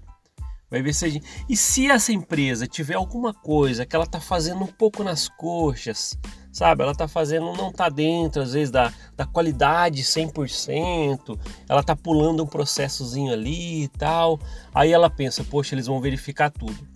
Vai 0.69 0.81
ver 0.81 0.93
se 0.93 1.09
gente... 1.09 1.25
E 1.47 1.55
se 1.55 1.87
essa 1.87 2.11
empresa 2.11 2.67
tiver 2.67 2.95
alguma 2.95 3.33
coisa 3.33 3.85
que 3.85 3.95
ela 3.95 4.05
está 4.05 4.19
fazendo 4.19 4.63
um 4.63 4.67
pouco 4.67 5.03
nas 5.03 5.29
coxas, 5.29 6.17
sabe? 6.51 6.81
Ela 6.81 6.91
está 6.91 7.07
fazendo, 7.07 7.53
não 7.53 7.69
está 7.69 7.87
dentro, 7.87 8.41
às 8.41 8.53
vezes, 8.53 8.71
da, 8.71 8.91
da 9.15 9.25
qualidade 9.25 10.03
100%, 10.03 11.39
ela 11.69 11.81
está 11.81 11.95
pulando 11.95 12.43
um 12.43 12.47
processozinho 12.47 13.31
ali 13.31 13.83
e 13.83 13.87
tal. 13.89 14.39
Aí 14.73 14.91
ela 14.91 15.09
pensa, 15.09 15.43
poxa, 15.43 15.75
eles 15.75 15.87
vão 15.87 16.01
verificar 16.01 16.49
tudo. 16.49 16.94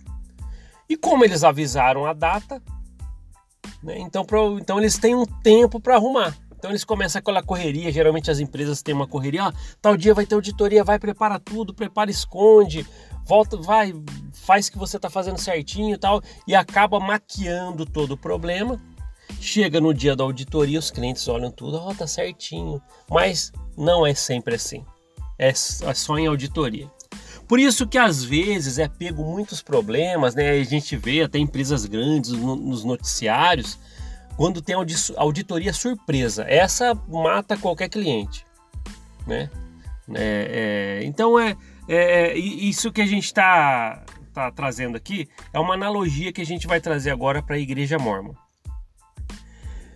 E 0.90 0.96
como 0.96 1.24
eles 1.24 1.44
avisaram 1.44 2.04
a 2.04 2.12
data, 2.12 2.60
né, 3.80 3.96
então, 4.00 4.26
então 4.60 4.76
eles 4.76 4.98
têm 4.98 5.14
um 5.14 5.24
tempo 5.24 5.78
para 5.78 5.94
arrumar. 5.94 6.36
Então 6.58 6.72
eles 6.72 6.82
começam 6.82 7.20
aquela 7.20 7.44
correria, 7.44 7.92
geralmente 7.92 8.28
as 8.28 8.40
empresas 8.40 8.82
têm 8.82 8.92
uma 8.92 9.06
correria, 9.06 9.44
ó, 9.44 9.52
tal 9.80 9.96
dia 9.96 10.12
vai 10.12 10.26
ter 10.26 10.34
auditoria, 10.34 10.82
vai, 10.82 10.98
prepara 10.98 11.38
tudo, 11.38 11.72
prepara, 11.72 12.10
esconde, 12.10 12.84
volta, 13.24 13.56
vai, 13.56 13.94
faz 14.32 14.68
que 14.68 14.76
você 14.76 14.96
está 14.96 15.08
fazendo 15.08 15.38
certinho 15.38 15.94
e 15.94 15.98
tal, 15.98 16.20
e 16.44 16.56
acaba 16.56 16.98
maquiando 16.98 17.86
todo 17.86 18.12
o 18.12 18.16
problema. 18.16 18.78
Chega 19.40 19.80
no 19.80 19.94
dia 19.94 20.16
da 20.16 20.24
auditoria, 20.24 20.78
os 20.78 20.90
clientes 20.90 21.26
olham 21.28 21.52
tudo, 21.52 21.76
ó, 21.76 21.90
oh, 21.90 21.94
tá 21.94 22.06
certinho. 22.06 22.82
Mas 23.08 23.52
não 23.78 24.04
é 24.04 24.12
sempre 24.12 24.56
assim. 24.56 24.84
É, 25.38 25.48
é 25.48 25.94
só 25.94 26.18
em 26.18 26.26
auditoria. 26.26 26.90
Por 27.50 27.58
isso 27.58 27.84
que 27.84 27.98
às 27.98 28.22
vezes 28.22 28.78
é 28.78 28.86
pego 28.86 29.24
muitos 29.24 29.60
problemas, 29.60 30.36
né? 30.36 30.50
A 30.50 30.62
gente 30.62 30.96
vê 30.96 31.22
até 31.22 31.36
empresas 31.36 31.84
grandes 31.84 32.30
nos 32.30 32.84
noticiários 32.84 33.76
quando 34.36 34.62
tem 34.62 34.76
auditoria 35.16 35.72
surpresa. 35.72 36.44
Essa 36.48 36.94
mata 37.08 37.56
qualquer 37.56 37.88
cliente, 37.88 38.46
né? 39.26 39.50
É, 40.14 41.00
é, 41.00 41.04
então 41.04 41.36
é, 41.40 41.56
é, 41.88 42.28
é 42.28 42.38
isso 42.38 42.92
que 42.92 43.00
a 43.00 43.06
gente 43.06 43.24
está 43.24 44.04
tá 44.32 44.52
trazendo 44.52 44.96
aqui 44.96 45.28
é 45.52 45.58
uma 45.58 45.74
analogia 45.74 46.32
que 46.32 46.40
a 46.40 46.46
gente 46.46 46.68
vai 46.68 46.80
trazer 46.80 47.10
agora 47.10 47.42
para 47.42 47.56
a 47.56 47.58
igreja 47.58 47.98
mormon. 47.98 48.32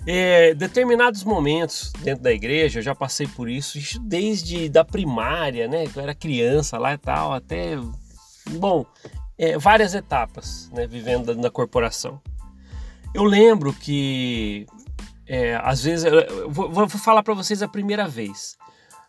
É, 0.07 0.53
determinados 0.55 1.25
momentos 1.25 1.91
dentro 2.01 2.23
da 2.23 2.33
igreja, 2.33 2.79
eu 2.79 2.83
já 2.83 2.95
passei 2.95 3.27
por 3.27 3.49
isso, 3.49 3.79
desde 4.03 4.69
da 4.69 4.85
primária, 4.85 5.67
né? 5.67 5.85
Eu 5.95 6.03
era 6.03 6.15
criança 6.15 6.79
lá 6.79 6.93
e 6.93 6.99
tal, 6.99 7.33
até. 7.33 7.79
Bom, 8.51 8.85
é, 9.39 9.57
várias 9.57 9.95
etapas, 9.95 10.71
né? 10.73 10.87
Vivendo 10.87 11.35
na 11.35 11.51
corporação. 11.51 12.21
Eu 13.15 13.25
lembro 13.25 13.73
que, 13.73 14.67
é, 15.27 15.55
às 15.63 15.85
vezes, 15.85 16.05
eu 16.05 16.51
vou, 16.51 16.71
vou 16.71 16.89
falar 16.89 17.23
para 17.23 17.33
vocês 17.33 17.63
a 17.63 17.69
primeira 17.69 18.07
vez. 18.07 18.59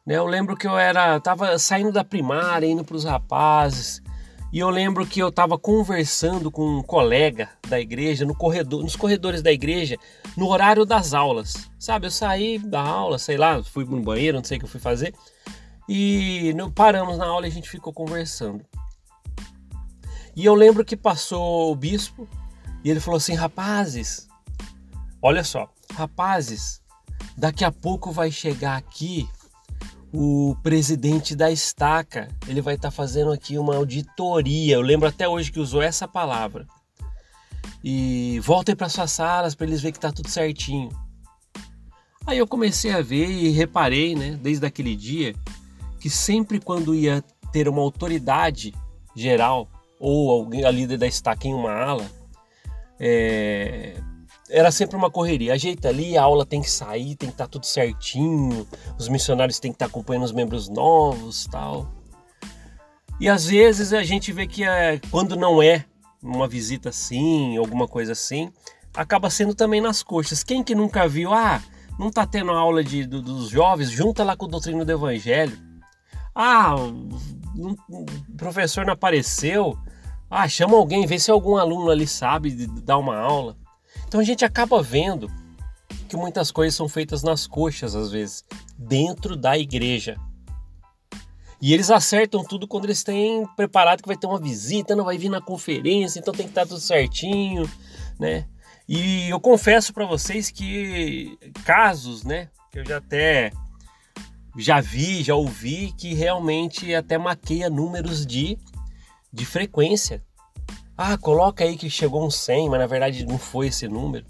Né? 0.05 0.15
Eu 0.15 0.25
lembro 0.25 0.55
que 0.55 0.67
eu 0.67 0.77
era, 0.77 1.19
tava 1.19 1.57
saindo 1.57 1.91
da 1.91 2.03
primária, 2.03 2.67
indo 2.67 2.85
para 2.85 2.95
os 2.95 3.03
rapazes, 3.03 4.01
e 4.53 4.59
eu 4.59 4.69
lembro 4.69 5.05
que 5.05 5.19
eu 5.19 5.29
estava 5.29 5.57
conversando 5.57 6.49
com 6.49 6.77
um 6.77 6.83
colega 6.83 7.49
da 7.67 7.79
igreja, 7.79 8.25
no 8.25 8.35
corredor, 8.35 8.83
nos 8.83 8.95
corredores 8.95 9.41
da 9.41 9.51
igreja, 9.51 9.97
no 10.35 10.47
horário 10.47 10.85
das 10.85 11.13
aulas. 11.13 11.69
Sabe, 11.79 12.07
eu 12.07 12.11
saí 12.11 12.57
da 12.59 12.81
aula, 12.81 13.17
sei 13.17 13.37
lá, 13.37 13.63
fui 13.63 13.85
no 13.85 14.01
banheiro, 14.01 14.37
não 14.37 14.43
sei 14.43 14.57
o 14.57 14.59
que 14.59 14.65
eu 14.65 14.69
fui 14.69 14.79
fazer. 14.79 15.13
E 15.87 16.53
paramos 16.73 17.17
na 17.17 17.25
aula 17.25 17.45
e 17.45 17.49
a 17.49 17.53
gente 17.53 17.69
ficou 17.69 17.93
conversando. 17.93 18.65
E 20.35 20.43
eu 20.43 20.53
lembro 20.53 20.83
que 20.83 20.97
passou 20.97 21.71
o 21.71 21.75
bispo 21.75 22.27
e 22.83 22.89
ele 22.89 22.99
falou 22.99 23.17
assim: 23.17 23.35
rapazes, 23.35 24.27
olha 25.21 25.43
só, 25.43 25.69
rapazes, 25.93 26.81
daqui 27.37 27.63
a 27.63 27.71
pouco 27.71 28.11
vai 28.11 28.31
chegar 28.31 28.75
aqui 28.75 29.27
o 30.11 30.55
presidente 30.63 31.35
da 31.35 31.51
estaca. 31.51 32.27
Ele 32.47 32.61
vai 32.61 32.75
estar 32.75 32.89
tá 32.89 32.91
fazendo 32.91 33.31
aqui 33.31 33.57
uma 33.57 33.75
auditoria. 33.75 34.75
Eu 34.75 34.81
lembro 34.81 35.07
até 35.07 35.27
hoje 35.27 35.51
que 35.51 35.59
usou 35.59 35.81
essa 35.81 36.07
palavra. 36.07 36.65
E 37.87 38.39
voltem 38.39 38.75
para 38.75 38.89
suas 38.89 39.11
salas 39.11 39.53
para 39.53 39.67
eles 39.67 39.79
verem 39.79 39.93
que 39.93 39.99
tá 39.99 40.11
tudo 40.11 40.27
certinho. 40.27 40.89
Aí 42.25 42.39
eu 42.39 42.47
comecei 42.47 42.91
a 42.91 42.99
ver 42.99 43.29
e 43.29 43.49
reparei, 43.49 44.15
né, 44.15 44.39
desde 44.41 44.65
aquele 44.65 44.95
dia, 44.95 45.35
que 45.99 46.09
sempre 46.09 46.59
quando 46.59 46.95
ia 46.95 47.23
ter 47.53 47.69
uma 47.69 47.83
autoridade 47.83 48.73
geral 49.15 49.69
ou 49.99 50.31
alguém 50.31 50.65
a 50.65 50.71
líder 50.71 50.97
da 50.97 51.05
estaca 51.05 51.47
em 51.47 51.53
uma 51.53 51.71
ala, 51.71 52.09
é, 52.99 53.93
era 54.49 54.71
sempre 54.71 54.97
uma 54.97 55.11
correria. 55.11 55.53
Ajeita 55.53 55.89
ali, 55.89 56.17
a 56.17 56.23
aula 56.23 56.43
tem 56.43 56.61
que 56.61 56.71
sair, 56.71 57.15
tem 57.15 57.29
que 57.29 57.35
estar 57.35 57.45
tá 57.45 57.51
tudo 57.51 57.67
certinho, 57.67 58.67
os 58.97 59.07
missionários 59.07 59.59
têm 59.59 59.71
que 59.71 59.75
estar 59.75 59.85
tá 59.85 59.91
acompanhando 59.91 60.23
os 60.23 60.31
membros 60.31 60.69
novos, 60.69 61.45
tal. 61.51 61.87
E 63.19 63.29
às 63.29 63.45
vezes 63.45 63.93
a 63.93 64.01
gente 64.01 64.31
vê 64.31 64.47
que 64.47 64.63
é, 64.63 64.99
quando 65.11 65.35
não 65.35 65.61
é 65.61 65.85
uma 66.25 66.47
visita 66.47 66.89
assim, 66.89 67.57
alguma 67.57 67.87
coisa 67.87 68.13
assim, 68.13 68.51
acaba 68.95 69.29
sendo 69.29 69.53
também 69.53 69.79
nas 69.79 70.01
coxas. 70.01 70.43
Quem 70.43 70.63
que 70.63 70.73
nunca 70.73 71.07
viu, 71.07 71.33
ah, 71.33 71.61
não 71.99 72.09
tá 72.09 72.25
tendo 72.25 72.51
aula 72.51 72.83
de, 72.83 73.05
do, 73.05 73.21
dos 73.21 73.49
jovens, 73.49 73.91
junta 73.91 74.23
lá 74.23 74.35
com 74.35 74.45
o 74.45 74.49
doutrina 74.49 74.83
do 74.83 74.91
evangelho. 74.91 75.57
Ah, 76.33 76.75
o 76.75 78.05
professor 78.35 78.85
não 78.85 78.93
apareceu. 78.93 79.77
Ah, 80.29 80.47
chama 80.49 80.75
alguém, 80.75 81.05
vê 81.05 81.19
se 81.19 81.31
algum 81.31 81.55
aluno 81.55 81.89
ali 81.89 82.07
sabe 82.07 82.67
dar 82.83 82.97
uma 82.97 83.17
aula. 83.17 83.55
Então 84.07 84.19
a 84.19 84.23
gente 84.23 84.43
acaba 84.43 84.81
vendo 84.81 85.31
que 86.09 86.17
muitas 86.17 86.51
coisas 86.51 86.75
são 86.75 86.89
feitas 86.89 87.23
nas 87.23 87.47
coxas 87.47 87.95
às 87.95 88.11
vezes, 88.11 88.43
dentro 88.77 89.35
da 89.35 89.57
igreja. 89.57 90.17
E 91.61 91.73
eles 91.73 91.89
acertam 91.89 92.43
tudo 92.43 92.67
quando 92.67 92.85
eles 92.85 93.03
têm 93.03 93.45
preparado 93.55 94.01
que 94.01 94.07
vai 94.07 94.17
ter 94.17 94.27
uma 94.27 94.39
visita, 94.39 94.95
não 94.95 95.05
vai 95.05 95.17
vir 95.17 95.29
na 95.29 95.41
conferência, 95.41 96.19
então 96.19 96.33
tem 96.33 96.45
que 96.45 96.51
estar 96.51 96.65
tudo 96.65 96.79
certinho, 96.79 97.69
né? 98.19 98.45
E 98.87 99.29
eu 99.29 99.39
confesso 99.39 99.93
para 99.93 100.05
vocês 100.05 100.51
que 100.51 101.37
casos, 101.63 102.23
né, 102.23 102.49
que 102.71 102.79
eu 102.79 102.85
já 102.85 102.97
até 102.97 103.51
já 104.57 104.79
vi, 104.79 105.23
já 105.23 105.35
ouvi 105.35 105.91
que 105.97 106.13
realmente 106.13 106.93
até 106.93 107.17
maqueia 107.17 107.69
números 107.69 108.25
de 108.25 108.57
de 109.33 109.45
frequência. 109.45 110.23
Ah, 110.97 111.17
coloca 111.17 111.63
aí 111.63 111.75
que 111.75 111.89
chegou 111.89 112.25
um 112.25 112.31
100, 112.31 112.69
mas 112.69 112.79
na 112.79 112.87
verdade 112.87 113.25
não 113.25 113.37
foi 113.37 113.67
esse 113.67 113.87
número. 113.87 114.25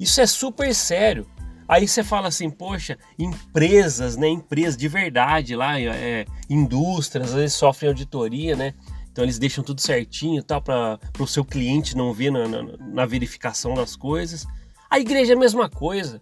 Isso 0.00 0.20
é 0.20 0.26
super 0.26 0.74
sério. 0.74 1.26
Aí 1.68 1.86
você 1.86 2.04
fala 2.04 2.28
assim, 2.28 2.48
poxa, 2.48 2.96
empresas, 3.18 4.16
né? 4.16 4.28
Empresas 4.28 4.76
de 4.76 4.86
verdade 4.86 5.56
lá, 5.56 5.80
é, 5.80 6.24
indústrias, 6.48 7.30
às 7.30 7.34
vezes 7.34 7.54
sofrem 7.54 7.88
auditoria, 7.88 8.54
né? 8.54 8.74
Então 9.10 9.24
eles 9.24 9.38
deixam 9.38 9.64
tudo 9.64 9.80
certinho 9.80 10.42
tal 10.42 10.60
para 10.60 10.98
o 11.18 11.26
seu 11.26 11.44
cliente 11.44 11.96
não 11.96 12.12
ver 12.12 12.30
na, 12.30 12.46
na, 12.46 12.62
na, 12.78 13.06
verificação 13.06 13.74
das 13.74 13.96
coisas. 13.96 14.46
A 14.90 15.00
igreja 15.00 15.32
é 15.32 15.36
a 15.36 15.38
mesma 15.38 15.70
coisa. 15.70 16.20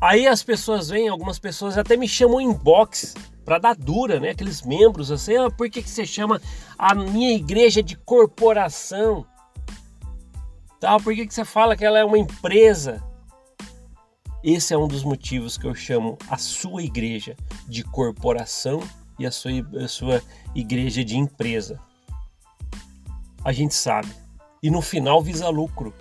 Aí 0.00 0.26
as 0.26 0.42
pessoas 0.42 0.90
vêm, 0.90 1.08
algumas 1.08 1.38
pessoas 1.38 1.78
até 1.78 1.96
me 1.96 2.06
chamam 2.06 2.40
inbox 2.40 3.14
para 3.42 3.58
dar 3.58 3.74
dura, 3.74 4.20
né? 4.20 4.30
Aqueles 4.30 4.62
membros 4.62 5.10
assim, 5.10 5.36
ah, 5.36 5.50
por 5.50 5.68
que, 5.70 5.82
que 5.82 5.88
você 5.90 6.04
chama 6.04 6.40
a 6.78 6.94
minha 6.94 7.32
igreja 7.32 7.82
de 7.82 7.96
corporação? 7.96 9.26
Tal, 10.78 11.00
por 11.00 11.14
que, 11.14 11.26
que 11.26 11.32
você 11.32 11.44
fala 11.44 11.74
que 11.74 11.84
ela 11.84 11.98
é 11.98 12.04
uma 12.04 12.18
empresa? 12.18 13.02
Esse 14.44 14.74
é 14.74 14.76
um 14.78 14.86
dos 14.86 15.02
motivos 15.02 15.56
que 15.56 15.66
eu 15.66 15.74
chamo 15.74 16.18
a 16.28 16.36
sua 16.36 16.82
igreja 16.82 17.34
de 17.66 17.82
corporação 17.82 18.86
e 19.18 19.24
a 19.24 19.30
sua, 19.30 19.52
a 19.82 19.88
sua 19.88 20.22
igreja 20.54 21.02
de 21.02 21.16
empresa. 21.16 21.80
A 23.42 23.52
gente 23.52 23.74
sabe. 23.74 24.08
E 24.62 24.70
no 24.70 24.82
final 24.82 25.22
visa 25.22 25.48
lucro. 25.48 25.94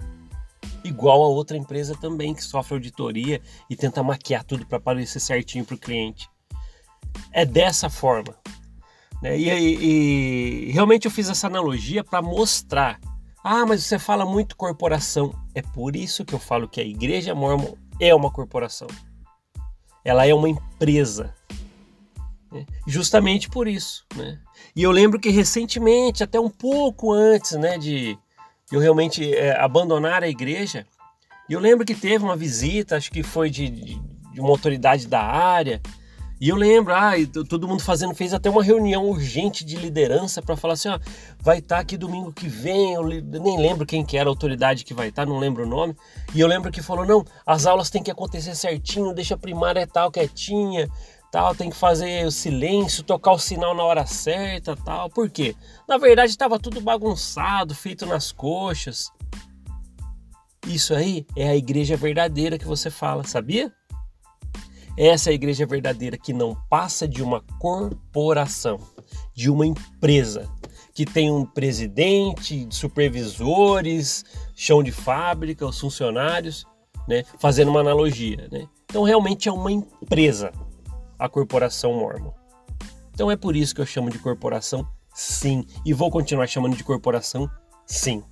Igual 0.83 1.23
a 1.23 1.27
outra 1.29 1.55
empresa 1.55 1.95
também 1.95 2.33
que 2.33 2.43
sofre 2.43 2.73
auditoria 2.73 3.41
e 3.69 3.77
tenta 3.77 4.03
maquiar 4.03 4.43
tudo 4.43 4.65
para 4.65 4.77
parecer 4.77 5.21
certinho 5.21 5.63
para 5.63 5.75
o 5.75 5.79
cliente. 5.79 6.29
É 7.31 7.45
dessa 7.45 7.89
forma. 7.89 8.35
Né? 9.21 9.39
E, 9.39 9.49
e, 9.49 10.67
e 10.67 10.71
realmente 10.73 11.05
eu 11.05 11.11
fiz 11.11 11.29
essa 11.29 11.47
analogia 11.47 12.03
para 12.03 12.21
mostrar. 12.21 12.99
Ah, 13.41 13.65
mas 13.65 13.85
você 13.85 13.97
fala 13.97 14.25
muito 14.25 14.57
corporação. 14.57 15.33
É 15.55 15.61
por 15.61 15.95
isso 15.95 16.25
que 16.25 16.33
eu 16.33 16.39
falo 16.39 16.67
que 16.67 16.81
a 16.81 16.85
igreja 16.85 17.33
mormon 17.33 17.75
é 18.07 18.15
uma 18.15 18.31
corporação. 18.31 18.87
Ela 20.03 20.25
é 20.25 20.33
uma 20.33 20.49
empresa. 20.49 21.33
Né? 22.51 22.65
Justamente 22.85 23.49
por 23.49 23.67
isso. 23.67 24.05
Né? 24.15 24.39
E 24.75 24.83
eu 24.83 24.91
lembro 24.91 25.19
que 25.19 25.29
recentemente, 25.29 26.23
até 26.23 26.39
um 26.39 26.49
pouco 26.49 27.11
antes 27.11 27.53
né, 27.53 27.77
de 27.77 28.17
eu 28.71 28.79
realmente 28.79 29.33
é, 29.33 29.59
abandonar 29.59 30.23
a 30.23 30.27
igreja, 30.27 30.85
eu 31.49 31.59
lembro 31.59 31.85
que 31.85 31.93
teve 31.93 32.23
uma 32.23 32.35
visita, 32.35 32.95
acho 32.97 33.11
que 33.11 33.21
foi 33.21 33.49
de, 33.49 33.69
de, 33.69 33.99
de 34.33 34.39
uma 34.39 34.49
autoridade 34.49 35.07
da 35.07 35.21
área, 35.21 35.81
e 36.43 36.49
eu 36.49 36.57
lembro, 36.57 36.93
ah, 36.93 37.13
todo 37.47 37.69
mundo 37.69 37.81
fazendo, 37.81 38.13
fez 38.13 38.33
até 38.33 38.49
uma 38.49 38.61
reunião 38.61 39.09
urgente 39.09 39.63
de 39.63 39.77
liderança 39.77 40.41
para 40.41 40.57
falar 40.57 40.73
assim, 40.73 40.89
ó, 40.89 40.99
vai 41.39 41.59
estar 41.59 41.77
tá 41.77 41.81
aqui 41.81 41.95
domingo 41.95 42.33
que 42.33 42.49
vem, 42.49 42.95
eu 42.95 43.03
nem 43.07 43.57
lembro 43.57 43.85
quem 43.85 44.03
que 44.03 44.17
era 44.17 44.27
a 44.27 44.31
autoridade 44.31 44.83
que 44.83 44.93
vai 44.93 45.07
estar, 45.07 45.25
tá, 45.25 45.31
não 45.31 45.39
lembro 45.39 45.63
o 45.63 45.65
nome. 45.65 45.95
E 46.35 46.41
eu 46.41 46.45
lembro 46.45 46.69
que 46.69 46.81
falou, 46.81 47.05
não, 47.05 47.23
as 47.45 47.65
aulas 47.65 47.89
têm 47.89 48.03
que 48.03 48.11
acontecer 48.11 48.55
certinho, 48.55 49.13
deixa 49.13 49.35
a 49.35 49.37
primária 49.37 49.87
tal 49.87 50.11
quietinha, 50.11 50.89
tal, 51.31 51.55
tem 51.55 51.69
que 51.69 51.77
fazer 51.77 52.25
o 52.25 52.31
silêncio, 52.31 53.05
tocar 53.05 53.31
o 53.31 53.39
sinal 53.39 53.73
na 53.73 53.83
hora 53.83 54.05
certa, 54.05 54.75
tal. 54.75 55.09
Por 55.09 55.29
quê? 55.29 55.55
Na 55.87 55.97
verdade 55.97 56.31
estava 56.31 56.59
tudo 56.59 56.81
bagunçado, 56.81 57.73
feito 57.73 58.05
nas 58.05 58.33
coxas. 58.33 59.09
Isso 60.67 60.93
aí 60.93 61.25
é 61.37 61.47
a 61.47 61.55
igreja 61.55 61.95
verdadeira 61.95 62.59
que 62.59 62.67
você 62.67 62.89
fala, 62.89 63.23
sabia? 63.23 63.71
Essa 64.97 65.29
é 65.29 65.31
a 65.31 65.35
igreja 65.35 65.65
verdadeira 65.65 66.17
que 66.17 66.33
não 66.33 66.55
passa 66.69 67.07
de 67.07 67.23
uma 67.23 67.41
corporação, 67.59 68.79
de 69.33 69.49
uma 69.49 69.65
empresa 69.65 70.49
que 70.93 71.05
tem 71.05 71.31
um 71.31 71.43
presidente, 71.43 72.67
supervisores, 72.69 74.23
chão 74.55 74.83
de 74.83 74.91
fábrica, 74.91 75.65
os 75.65 75.79
funcionários, 75.79 76.65
né? 77.07 77.23
Fazendo 77.39 77.69
uma 77.69 77.79
analogia, 77.79 78.47
né? 78.51 78.67
Então 78.85 79.03
realmente 79.03 79.49
é 79.49 79.51
uma 79.51 79.71
empresa 79.71 80.51
a 81.17 81.27
corporação 81.27 81.93
Mormon. 81.93 82.31
Então 83.13 83.31
é 83.31 83.35
por 83.35 83.55
isso 83.55 83.73
que 83.73 83.81
eu 83.81 83.85
chamo 83.85 84.09
de 84.09 84.19
corporação, 84.19 84.87
sim, 85.13 85.65
e 85.85 85.93
vou 85.93 86.11
continuar 86.11 86.47
chamando 86.47 86.75
de 86.75 86.83
corporação, 86.83 87.49
sim. 87.85 88.23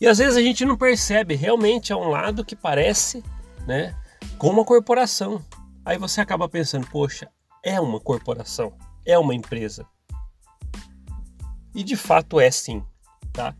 E 0.00 0.06
às 0.06 0.18
vezes 0.18 0.36
a 0.36 0.42
gente 0.42 0.64
não 0.64 0.76
percebe, 0.76 1.34
realmente 1.34 1.92
é 1.92 1.96
um 1.96 2.08
lado 2.08 2.44
que 2.44 2.56
parece, 2.56 3.22
né? 3.66 3.94
Com 4.38 4.48
uma 4.48 4.64
corporação. 4.64 5.44
Aí 5.84 5.98
você 5.98 6.20
acaba 6.20 6.48
pensando, 6.48 6.86
poxa, 6.86 7.28
é 7.62 7.80
uma 7.80 8.00
corporação, 8.00 8.72
é 9.04 9.18
uma 9.18 9.34
empresa. 9.34 9.86
E 11.74 11.82
de 11.82 11.96
fato 11.96 12.40
é 12.40 12.50
sim, 12.50 12.82
tá? 13.32 13.54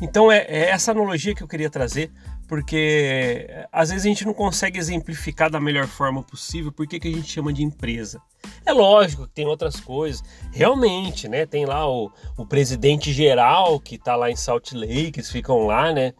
Então 0.00 0.30
é, 0.30 0.38
é 0.48 0.70
essa 0.70 0.92
analogia 0.92 1.34
que 1.34 1.42
eu 1.42 1.48
queria 1.48 1.70
trazer, 1.70 2.12
porque 2.46 3.48
às 3.72 3.90
vezes 3.90 4.04
a 4.04 4.08
gente 4.08 4.24
não 4.24 4.34
consegue 4.34 4.78
exemplificar 4.78 5.50
da 5.50 5.60
melhor 5.60 5.86
forma 5.86 6.22
possível 6.22 6.70
por 6.70 6.86
que, 6.86 6.96
a 6.96 7.10
gente 7.10 7.30
chama 7.30 7.52
de 7.52 7.62
empresa. 7.62 8.20
É 8.64 8.72
lógico 8.72 9.26
que 9.26 9.34
tem 9.34 9.46
outras 9.46 9.80
coisas, 9.80 10.22
realmente, 10.52 11.28
né? 11.28 11.46
Tem 11.46 11.64
lá 11.64 11.88
o, 11.88 12.10
o 12.36 12.46
presidente 12.46 13.12
geral 13.12 13.80
que 13.80 13.96
está 13.96 14.14
lá 14.14 14.30
em 14.30 14.36
Salt 14.36 14.72
Lake, 14.72 15.12
eles 15.16 15.30
ficam 15.30 15.66
lá, 15.66 15.92
né? 15.92 16.12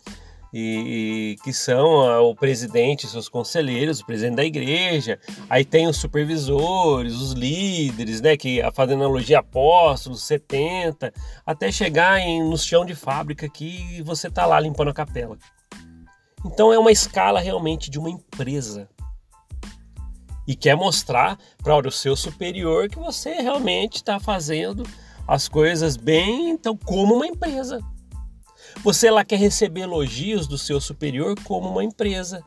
E, 0.58 1.32
e, 1.32 1.36
que 1.44 1.52
são 1.52 2.00
ah, 2.00 2.22
o 2.22 2.34
presidente, 2.34 3.06
seus 3.06 3.28
conselheiros, 3.28 4.00
o 4.00 4.06
presidente 4.06 4.36
da 4.36 4.44
igreja. 4.44 5.20
Aí 5.50 5.66
tem 5.66 5.86
os 5.86 5.98
supervisores, 5.98 7.14
os 7.14 7.32
líderes, 7.32 8.22
né, 8.22 8.38
que 8.38 8.62
fazendo 8.72 9.00
analogia 9.00 9.40
apóstolos, 9.40 10.22
70, 10.22 11.12
até 11.44 11.70
chegar 11.70 12.20
em, 12.20 12.42
no 12.42 12.56
chão 12.56 12.86
de 12.86 12.94
fábrica 12.94 13.46
que 13.50 14.02
você 14.02 14.30
tá 14.30 14.46
lá 14.46 14.58
limpando 14.58 14.88
a 14.88 14.94
capela. 14.94 15.36
Então 16.42 16.72
é 16.72 16.78
uma 16.78 16.90
escala 16.90 17.38
realmente 17.38 17.90
de 17.90 17.98
uma 17.98 18.08
empresa. 18.08 18.88
E 20.48 20.56
quer 20.56 20.74
mostrar 20.74 21.38
para 21.62 21.86
o 21.86 21.92
seu 21.92 22.16
superior 22.16 22.88
que 22.88 22.98
você 22.98 23.42
realmente 23.42 23.96
está 23.96 24.18
fazendo 24.18 24.84
as 25.28 25.48
coisas 25.48 25.98
bem, 25.98 26.48
então 26.48 26.74
como 26.74 27.14
uma 27.14 27.26
empresa. 27.26 27.84
Você 28.82 29.10
lá 29.10 29.24
quer 29.24 29.38
receber 29.38 29.80
elogios 29.82 30.46
do 30.46 30.56
seu 30.56 30.80
superior 30.80 31.34
como 31.44 31.68
uma 31.68 31.84
empresa. 31.84 32.42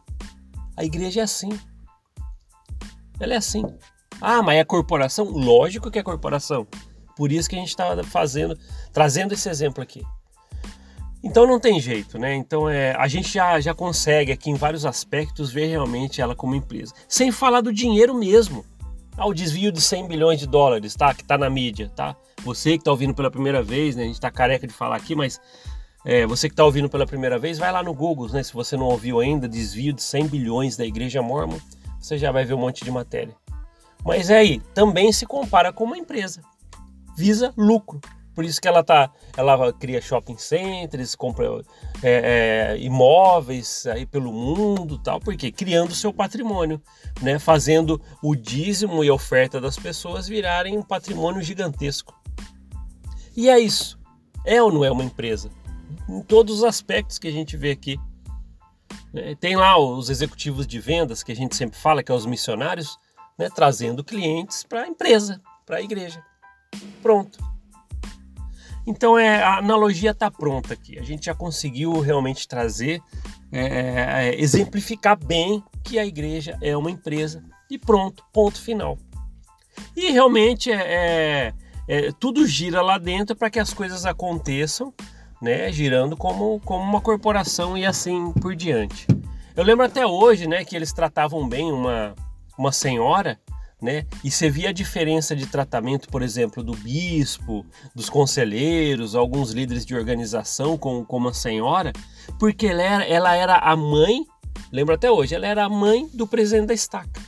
A 0.75 0.83
igreja 0.83 1.21
é 1.21 1.24
assim. 1.24 1.50
Ela 3.19 3.33
é 3.33 3.38
assim. 3.38 3.65
Ah, 4.21 4.41
mas 4.41 4.57
é 4.57 4.63
corporação? 4.63 5.25
Lógico 5.25 5.91
que 5.91 6.00
é 6.00 6.03
corporação. 6.03 6.67
Por 7.15 7.31
isso 7.31 7.50
que 7.50 7.55
a 7.55 7.59
gente 7.59 7.69
está 7.69 8.01
fazendo, 8.03 8.57
trazendo 8.93 9.33
esse 9.33 9.50
exemplo 9.50 9.83
aqui. 9.83 10.01
Então 11.21 11.45
não 11.45 11.59
tem 11.59 11.81
jeito, 11.81 12.17
né? 12.17 12.33
Então 12.36 12.69
é, 12.69 12.95
a 12.95 13.07
gente 13.07 13.33
já, 13.33 13.59
já 13.59 13.74
consegue 13.74 14.31
aqui 14.31 14.50
em 14.50 14.55
vários 14.55 14.86
aspectos 14.86 15.51
ver 15.51 15.65
realmente 15.65 16.21
ela 16.21 16.33
como 16.33 16.55
empresa. 16.55 16.93
Sem 17.07 17.31
falar 17.31 17.59
do 17.62 17.74
dinheiro 17.74 18.13
mesmo. 18.13 18.65
Ah, 19.17 19.27
o 19.27 19.33
desvio 19.33 19.69
de 19.69 19.81
100 19.81 20.07
bilhões 20.07 20.39
de 20.39 20.48
dólares, 20.48 20.95
tá? 20.95 21.13
Que 21.13 21.25
tá 21.25 21.38
na 21.38 21.50
mídia, 21.50 21.91
tá? 21.93 22.15
Você 22.43 22.77
que 22.77 22.86
tá 22.86 22.91
ouvindo 22.91 23.13
pela 23.13 23.29
primeira 23.29 23.62
vez, 23.62 23.98
né? 23.98 24.03
A 24.03 24.07
gente 24.07 24.21
tá 24.21 24.31
careca 24.31 24.65
de 24.65 24.74
falar 24.74 24.95
aqui, 24.95 25.13
mas 25.13 25.41
É, 26.06 26.25
você 26.25 26.48
que 26.48 26.53
está 26.53 26.63
ouvindo 26.63 26.89
pela 26.89 27.06
primeira 27.06 27.38
vez, 27.38 27.58
vai 27.58 27.72
lá 27.72 27.84
no 27.84 27.94
Google, 27.94 28.29
né? 28.29 28.41
Se 28.41 28.53
você 28.53 28.77
não 28.77 28.86
ouviu 28.86 29.20
ainda, 29.20 29.48
desvio 29.48 29.91
de 29.91 30.01
100 30.01 30.27
bilhões 30.27 30.77
da 30.77 30.86
Igreja 30.86 31.22
Mormon, 31.22 31.60
você 32.00 32.18
já 32.18 32.32
vai 32.32 32.46
ver 32.46 32.53
um 32.53 32.60
monte 32.60 32.84
de 32.84 32.91
matéria. 32.91 33.36
Mas 34.06 34.29
é 34.29 34.38
aí, 34.38 34.62
também 34.74 35.12
se 35.12 35.25
compara 35.25 35.74
com 35.74 35.84
uma 35.84 35.98
empresa. 35.98 36.41
Visa 37.18 37.53
lucro. 37.58 38.00
Por 38.34 38.46
isso 38.46 38.62
que 38.62 38.68
ela 38.70 38.82
tá, 38.82 39.12
ela 39.36 39.74
cria 39.74 40.00
shopping 40.00 40.38
centers, 40.38 41.13
compra 41.13 41.46
é, 42.01 42.72
é, 42.74 42.77
imóveis 42.79 43.86
aí 43.88 44.06
pelo 44.06 44.32
mundo, 44.32 44.98
tal, 44.98 45.20
porque 45.20 45.51
criando 45.51 45.94
seu 45.94 46.13
patrimônio, 46.13 46.82
né, 47.22 47.38
fazendo 47.38 48.01
o 48.24 48.34
dízimo 48.38 49.03
e 49.03 49.12
oferta 49.12 49.60
das 49.60 49.77
pessoas 49.77 50.25
virarem 50.25 50.77
um 50.77 50.82
patrimônio 50.82 51.41
gigantesco. 51.41 52.18
E 53.36 53.50
é 53.50 53.60
isso. 53.60 54.00
É 54.46 54.63
ou 54.63 54.72
não 54.72 54.86
é 54.86 54.91
uma 54.91 55.03
empresa? 55.03 55.50
Em 56.10 56.22
todos 56.24 56.58
os 56.58 56.63
aspectos 56.63 57.20
que 57.20 57.28
a 57.28 57.32
gente 57.32 57.56
vê 57.56 57.72
aqui. 57.72 58.00
Né, 59.13 59.36
tem 59.36 59.56
lá 59.56 59.78
os 59.78 60.10
executivos 60.10 60.66
de 60.66 60.80
vendas 60.80 61.22
que 61.22 61.32
a 61.32 61.36
gente 61.36 61.56
sempre 61.56 61.78
fala 61.78 62.01
que 62.01 62.12
é 62.12 62.16
os 62.16 62.25
missionários, 62.25 62.98
né, 63.38 63.48
trazendo 63.54 64.04
clientes 64.04 64.63
para 64.63 64.82
a 64.82 64.88
empresa, 64.88 65.39
para 65.66 65.78
a 65.78 65.82
igreja. 65.82 66.24
Pronto. 67.01 67.39
Então 68.88 69.20
é, 69.20 69.44
a 69.44 69.58
analogia 69.58 70.12
está 70.12 70.32
pronta 70.32 70.74
aqui. 70.74 70.98
A 70.98 71.04
gente 71.04 71.28
já 71.28 71.36
conseguiu 71.36 72.00
realmente 72.00 72.48
trazer, 72.48 73.00
é, 73.51 73.62
é, 73.62 74.30
é, 74.30 74.42
exemplificar 74.42 75.16
bem 75.16 75.63
que 75.84 76.00
a 76.00 76.06
igreja 76.06 76.58
é 76.60 76.75
uma 76.75 76.89
empresa 76.89 77.44
e 77.70 77.78
pronto, 77.78 78.24
ponto 78.34 78.60
final. 78.60 78.98
E 79.96 80.12
realmente 80.12 80.72
é, 80.72 81.54
é, 81.88 82.08
é 82.08 82.12
tudo 82.20 82.48
gira 82.48 82.82
lá 82.82 82.98
dentro 82.98 83.36
para 83.36 83.50
que 83.51 83.60
as 83.60 83.74
coisas 83.74 84.08
aconteçam, 84.08 84.92
né, 85.41 85.72
girando 85.72 86.17
como, 86.17 86.60
como 86.62 86.84
uma 86.84 87.01
corporação 87.01 87.77
e 87.77 87.86
assim 87.86 88.31
por 88.34 88.55
diante. 88.55 89.08
Eu 89.55 89.63
lembro 89.63 89.86
até 89.86 90.05
hoje, 90.05 90.48
né, 90.48 90.63
que 90.63 90.75
eles 90.75 90.93
tratavam 90.93 91.48
bem 91.48 91.72
uma, 91.72 92.13
uma 92.58 92.72
senhora 92.72 93.39
né? 93.81 94.05
E 94.24 94.29
você 94.29 94.50
via 94.50 94.69
a 94.69 94.74
diferença 94.74 95.36
de 95.36 95.46
tratamento, 95.46 96.10
por 96.10 96.22
exemplo, 96.22 96.62
do 96.62 96.74
bispo, 96.74 97.65
dos 97.96 98.10
conselheiros, 98.10 99.15
alguns 99.15 99.51
líderes 99.51 99.86
de 99.86 99.96
organização, 99.96 100.77
como, 100.77 101.05
como 101.05 101.29
a 101.29 101.34
senhora, 101.34 101.93
porque 102.38 102.67
ela 102.67 102.81
era, 102.81 103.03
ela 103.05 103.36
era 103.36 103.58
a 103.58 103.75
mãe, 103.75 104.25
lembro 104.72 104.93
até 104.93 105.10
hoje, 105.10 105.34
ela 105.34 105.48
era 105.48 105.65
a 105.65 105.69
mãe 105.69 106.08
do 106.13 106.27
presidente 106.27 106.67
da 106.67 106.74
estaca. 106.74 107.22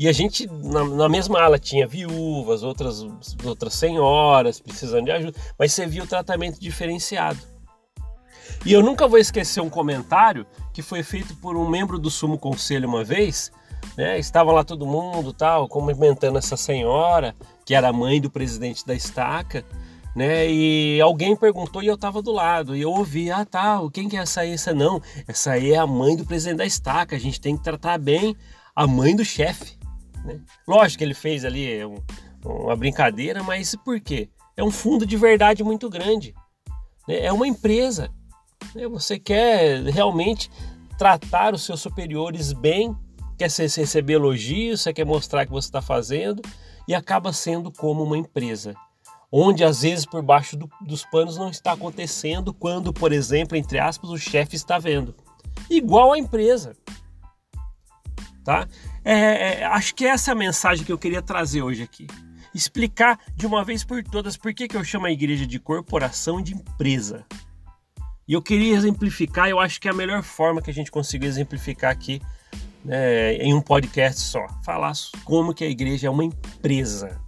E 0.00 0.08
a 0.08 0.12
gente, 0.12 0.46
na, 0.46 0.82
na, 0.82 1.08
mesma 1.10 1.42
ala, 1.42 1.58
tinha 1.58 1.86
viúvas, 1.86 2.62
outras, 2.62 3.04
outras 3.44 3.74
senhoras 3.74 4.58
precisando 4.58 5.04
de 5.04 5.10
ajuda, 5.10 5.38
mas 5.58 5.74
você 5.74 5.86
via 5.86 6.02
o 6.02 6.06
tratamento 6.06 6.58
diferenciado. 6.58 7.38
E 8.64 8.72
eu 8.72 8.82
nunca 8.82 9.06
vou 9.06 9.18
esquecer 9.18 9.60
um 9.60 9.68
comentário 9.68 10.46
que 10.72 10.80
foi 10.80 11.02
feito 11.02 11.36
por 11.36 11.54
um 11.54 11.68
membro 11.68 11.98
do 11.98 12.10
Sumo 12.10 12.38
Conselho 12.38 12.88
uma 12.88 13.04
vez, 13.04 13.52
né? 13.94 14.18
Estava 14.18 14.50
lá 14.52 14.64
todo 14.64 14.86
mundo, 14.86 15.34
tal, 15.34 15.68
cumprimentando 15.68 16.38
essa 16.38 16.56
senhora, 16.56 17.36
que 17.66 17.74
era 17.74 17.88
a 17.88 17.92
mãe 17.92 18.22
do 18.22 18.30
presidente 18.30 18.86
da 18.86 18.94
estaca, 18.94 19.66
né? 20.16 20.50
E 20.50 20.98
alguém 21.02 21.36
perguntou 21.36 21.82
e 21.82 21.88
eu 21.88 21.96
estava 21.96 22.22
do 22.22 22.32
lado. 22.32 22.74
E 22.74 22.80
eu 22.80 22.90
ouvi, 22.90 23.30
ah, 23.30 23.44
tá, 23.44 23.78
quem 23.92 24.08
que 24.08 24.16
é 24.16 24.20
essa 24.20 24.40
aí? 24.40 24.52
Essa 24.52 24.72
não, 24.72 25.02
essa 25.28 25.50
aí 25.50 25.72
é 25.72 25.76
a 25.76 25.86
mãe 25.86 26.16
do 26.16 26.24
presidente 26.24 26.56
da 26.56 26.64
estaca. 26.64 27.14
A 27.14 27.20
gente 27.20 27.38
tem 27.38 27.54
que 27.54 27.62
tratar 27.62 27.98
bem 27.98 28.34
a 28.74 28.86
mãe 28.86 29.14
do 29.14 29.26
chefe. 29.26 29.78
Né? 30.24 30.40
Lógico 30.66 30.98
que 30.98 31.04
ele 31.04 31.14
fez 31.14 31.44
ali 31.44 31.84
um, 31.84 31.96
uma 32.44 32.76
brincadeira, 32.76 33.42
mas 33.42 33.74
por 33.76 34.00
quê? 34.00 34.28
É 34.56 34.62
um 34.62 34.70
fundo 34.70 35.06
de 35.06 35.16
verdade 35.16 35.62
muito 35.62 35.88
grande. 35.88 36.34
Né? 37.06 37.20
É 37.24 37.32
uma 37.32 37.46
empresa. 37.46 38.10
Né? 38.74 38.86
Você 38.88 39.18
quer 39.18 39.82
realmente 39.84 40.50
tratar 40.98 41.54
os 41.54 41.64
seus 41.64 41.80
superiores 41.80 42.52
bem 42.52 42.94
quer 43.40 43.48
receber 43.48 44.14
elogios, 44.14 44.82
você 44.82 44.92
quer 44.92 45.06
mostrar 45.06 45.46
que 45.46 45.52
você 45.52 45.68
está 45.68 45.80
fazendo 45.80 46.42
e 46.86 46.94
acaba 46.94 47.32
sendo 47.32 47.72
como 47.72 48.02
uma 48.02 48.18
empresa, 48.18 48.74
onde 49.32 49.64
às 49.64 49.80
vezes 49.80 50.04
por 50.04 50.22
baixo 50.22 50.58
do, 50.58 50.68
dos 50.82 51.06
panos 51.06 51.38
não 51.38 51.48
está 51.48 51.72
acontecendo 51.72 52.52
quando, 52.52 52.92
por 52.92 53.12
exemplo, 53.12 53.56
entre 53.56 53.78
aspas, 53.78 54.10
o 54.10 54.18
chefe 54.18 54.56
está 54.56 54.78
vendo. 54.78 55.14
Igual 55.70 56.12
a 56.12 56.18
empresa, 56.18 56.76
tá? 58.44 58.68
É, 59.04 59.60
é, 59.60 59.64
acho 59.64 59.94
que 59.94 60.06
essa 60.06 60.30
é 60.30 60.32
a 60.32 60.36
mensagem 60.36 60.84
que 60.84 60.92
eu 60.92 60.98
queria 60.98 61.22
trazer 61.22 61.62
hoje 61.62 61.82
aqui. 61.82 62.06
Explicar 62.54 63.18
de 63.34 63.46
uma 63.46 63.64
vez 63.64 63.84
por 63.84 64.02
todas 64.02 64.36
por 64.36 64.52
que, 64.52 64.68
que 64.68 64.76
eu 64.76 64.84
chamo 64.84 65.06
a 65.06 65.10
igreja 65.10 65.46
de 65.46 65.58
corporação 65.58 66.42
de 66.42 66.54
empresa. 66.54 67.24
E 68.26 68.32
eu 68.32 68.42
queria 68.42 68.74
exemplificar, 68.74 69.48
eu 69.48 69.58
acho 69.58 69.80
que 69.80 69.88
é 69.88 69.90
a 69.90 69.94
melhor 69.94 70.22
forma 70.22 70.62
que 70.62 70.70
a 70.70 70.74
gente 70.74 70.90
conseguiu 70.90 71.28
exemplificar 71.28 71.90
aqui 71.90 72.20
né, 72.84 73.34
em 73.36 73.54
um 73.54 73.60
podcast 73.60 74.20
só, 74.20 74.46
falar 74.64 74.92
como 75.24 75.54
que 75.54 75.64
a 75.64 75.68
igreja 75.68 76.06
é 76.06 76.10
uma 76.10 76.24
empresa. 76.24 77.20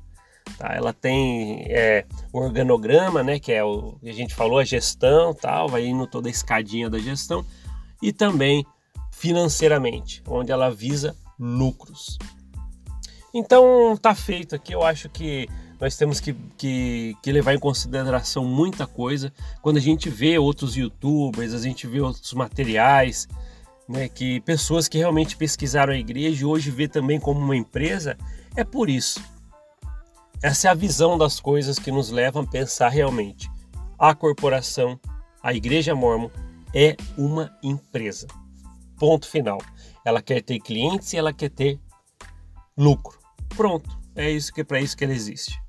Tá? 0.58 0.74
Ela 0.74 0.92
tem 0.92 1.64
é, 1.68 2.04
o 2.32 2.38
organograma, 2.38 3.22
né, 3.22 3.38
que 3.38 3.52
é 3.52 3.64
o 3.64 3.96
que 4.00 4.10
a 4.10 4.14
gente 4.14 4.34
falou, 4.34 4.58
a 4.58 4.64
gestão, 4.64 5.34
tal, 5.34 5.68
vai 5.68 5.86
indo 5.86 6.06
toda 6.06 6.28
a 6.28 6.30
escadinha 6.30 6.88
da 6.88 6.98
gestão, 6.98 7.44
e 8.00 8.12
também 8.12 8.64
financeiramente, 9.10 10.22
onde 10.26 10.50
ela 10.52 10.70
visa 10.70 11.16
lucros. 11.42 12.18
Então 13.34 13.96
tá 14.00 14.14
feito 14.14 14.54
aqui, 14.54 14.72
eu 14.72 14.82
acho 14.82 15.08
que 15.08 15.48
nós 15.80 15.96
temos 15.96 16.20
que, 16.20 16.32
que, 16.56 17.16
que, 17.20 17.32
levar 17.32 17.54
em 17.54 17.58
consideração 17.58 18.44
muita 18.44 18.86
coisa. 18.86 19.32
Quando 19.60 19.78
a 19.78 19.80
gente 19.80 20.08
vê 20.08 20.38
outros 20.38 20.76
youtubers, 20.76 21.52
a 21.52 21.58
gente 21.58 21.88
vê 21.88 22.00
outros 22.00 22.32
materiais, 22.34 23.26
né, 23.88 24.08
que 24.08 24.40
pessoas 24.42 24.86
que 24.86 24.98
realmente 24.98 25.36
pesquisaram 25.36 25.92
a 25.92 25.98
igreja 25.98 26.42
e 26.42 26.44
hoje 26.44 26.70
vê 26.70 26.86
também 26.86 27.18
como 27.18 27.40
uma 27.40 27.56
empresa, 27.56 28.16
é 28.54 28.62
por 28.62 28.88
isso. 28.88 29.20
Essa 30.40 30.68
é 30.68 30.70
a 30.70 30.74
visão 30.74 31.18
das 31.18 31.40
coisas 31.40 31.80
que 31.80 31.90
nos 31.90 32.10
levam 32.10 32.42
a 32.42 32.46
pensar 32.46 32.88
realmente. 32.88 33.50
A 33.98 34.14
corporação, 34.14 35.00
a 35.42 35.52
igreja 35.52 35.96
mormon, 35.96 36.30
é 36.72 36.96
uma 37.18 37.56
empresa. 37.60 38.28
Ponto 38.98 39.28
final. 39.28 39.58
Ela 40.04 40.20
quer 40.22 40.42
ter 40.42 40.58
clientes 40.60 41.12
e 41.12 41.16
ela 41.16 41.32
quer 41.32 41.50
ter 41.50 41.78
lucro. 42.76 43.18
Pronto. 43.50 43.88
É 44.14 44.30
isso 44.30 44.52
que 44.52 44.64
para 44.64 44.80
isso 44.80 44.96
que 44.96 45.04
ela 45.04 45.12
existe. 45.12 45.60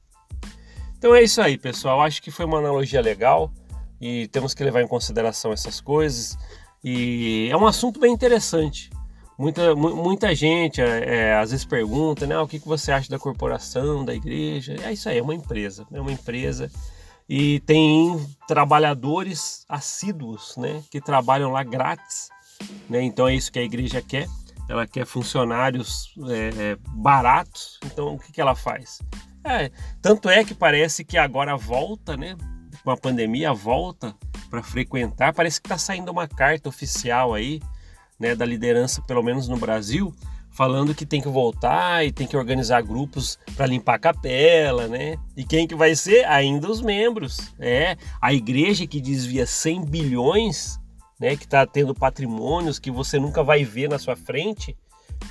Então 0.98 1.13
é 1.13 1.22
isso 1.22 1.41
aí, 1.41 1.58
pessoal. 1.58 2.02
Acho 2.02 2.22
que 2.22 2.32
foi 2.32 2.46
uma 2.46 2.60
analogia 2.60 3.02
legal 3.02 3.52
e 4.00 4.28
temos 4.28 4.54
que 4.54 4.63
levar 4.63 4.82
em 4.82 4.88
consideração 4.88 5.54
essas 5.54 5.80
coisas. 5.80 6.38
E 6.84 7.48
é 7.52 7.58
um 7.58 7.65
assunto 7.65 8.00
bem 8.00 8.13
interessante. 8.13 8.89
Muita, 9.38 9.76
muita 9.76 10.36
gente 10.36 10.82
é, 10.82 11.15
é, 11.15 11.36
às 11.36 11.52
vezes 11.52 11.65
pergunta, 11.65 12.28
né? 12.28 12.36
Ah, 12.36 12.43
o 12.43 12.48
que, 12.48 12.60
que 12.60 12.67
você 12.67 12.91
acha 12.91 13.10
da 13.10 13.17
corporação, 13.17 14.06
da 14.06 14.13
igreja? 14.13 14.76
É 14.84 14.93
isso 14.93 15.10
aí, 15.10 15.17
é 15.17 15.22
uma 15.22 15.34
empresa. 15.34 15.86
É 15.91 16.00
uma 16.00 16.12
empresa 16.12 16.69
e 17.28 17.62
tem 17.62 18.19
trabalhadores 18.48 19.65
assíduos, 19.67 20.56
né? 20.58 20.84
Que 20.91 21.00
trabalham 21.02 21.52
lá 21.52 21.63
grátis. 21.63 22.30
Né? 22.89 23.02
Então 23.04 23.28
é 23.28 23.36
isso 23.36 23.52
que 23.52 23.60
a 23.60 23.63
igreja 23.63 24.02
quer. 24.02 24.28
Ela 24.69 24.88
quer 24.88 25.06
funcionários 25.06 26.13
é, 26.30 26.71
é 26.71 26.78
baratos. 26.89 27.80
Então 27.86 28.15
o 28.15 28.19
que, 28.19 28.32
que 28.32 28.41
ela 28.41 28.56
faz? 28.56 28.99
É, 29.43 29.71
tanto 30.02 30.30
é 30.30 30.43
que 30.43 30.54
parece 30.54 31.04
que 31.04 31.17
agora 31.17 31.58
volta, 31.58 32.15
né? 32.15 32.36
Com 32.84 32.91
a 32.91 32.97
pandemia, 32.97 33.54
volta 33.54 34.15
para 34.49 34.63
frequentar. 34.63 35.34
Parece 35.34 35.60
que 35.60 35.67
está 35.67 35.78
saindo 35.78 36.12
uma 36.12 36.28
carta 36.28 36.69
oficial 36.69 37.34
aí, 37.34 37.60
né, 38.19 38.36
da 38.36 38.45
liderança, 38.45 39.02
pelo 39.02 39.23
menos 39.23 39.47
no 39.47 39.58
Brasil, 39.58 40.13
falando 40.52 40.93
que 40.93 41.06
tem 41.06 41.19
que 41.19 41.28
voltar 41.28 42.06
e 42.06 42.12
tem 42.12 42.28
que 42.28 42.38
organizar 42.38 42.82
grupos 42.82 43.39
para 43.56 43.65
limpar 43.65 43.95
a 43.95 43.99
capela, 43.99 44.88
né? 44.88 45.15
E 45.36 45.43
quem 45.43 45.67
que 45.67 45.76
vai 45.76 45.95
ser? 45.95 46.23
Ainda 46.26 46.69
os 46.69 46.82
membros. 46.82 47.54
É, 47.60 47.97
a 48.21 48.34
igreja 48.34 48.86
que 48.86 49.02
desvia 49.02 49.45
100 49.45 49.86
bilhões, 49.86 50.80
né, 51.24 51.38
que 51.38 51.46
está 51.46 51.66
tendo 51.66 51.96
patrimônios 51.96 52.78
que 52.78 52.92
você 52.92 53.18
nunca 53.18 53.42
vai 53.42 53.64
ver 53.64 53.88
na 53.88 53.98
sua 53.98 54.14
frente, 54.14 54.76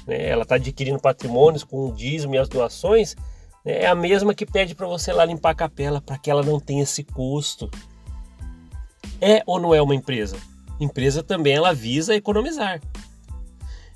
né? 0.07 0.27
Ela 0.27 0.43
está 0.43 0.55
adquirindo 0.55 0.99
patrimônios 0.99 1.63
com 1.65 1.87
o 1.87 1.93
dízimo 1.93 2.35
e 2.35 2.39
as 2.39 2.49
doações, 2.49 3.15
né? 3.63 3.83
é 3.83 3.87
a 3.87 3.95
mesma 3.95 4.33
que 4.33 4.47
pede 4.47 4.75
para 4.75 4.87
você 4.87 5.13
lá 5.13 5.23
limpar 5.23 5.51
a 5.51 5.55
capela 5.55 6.01
para 6.01 6.17
que 6.17 6.31
ela 6.31 6.43
não 6.43 6.59
tenha 6.59 6.83
esse 6.83 7.05
custo. 7.05 7.71
É 9.21 9.43
ou 9.45 9.61
não 9.61 9.75
é 9.75 9.83
uma 9.83 9.95
empresa? 9.95 10.39
Empresa 10.81 11.23
também 11.23 11.53
ela 11.53 11.75
visa 11.75 12.15
economizar. 12.15 12.81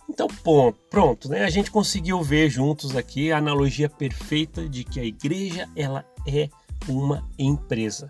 Então, 0.06 0.28
ponto, 0.44 0.78
pronto, 0.90 1.30
né? 1.30 1.44
A 1.44 1.50
gente 1.50 1.70
conseguiu 1.70 2.22
ver 2.22 2.50
juntos 2.50 2.94
aqui 2.94 3.32
a 3.32 3.38
analogia 3.38 3.88
perfeita 3.88 4.68
de 4.68 4.84
que 4.84 5.00
a 5.00 5.04
igreja 5.04 5.66
ela 5.74 6.04
é 6.28 6.50
uma 6.86 7.26
empresa. 7.38 8.06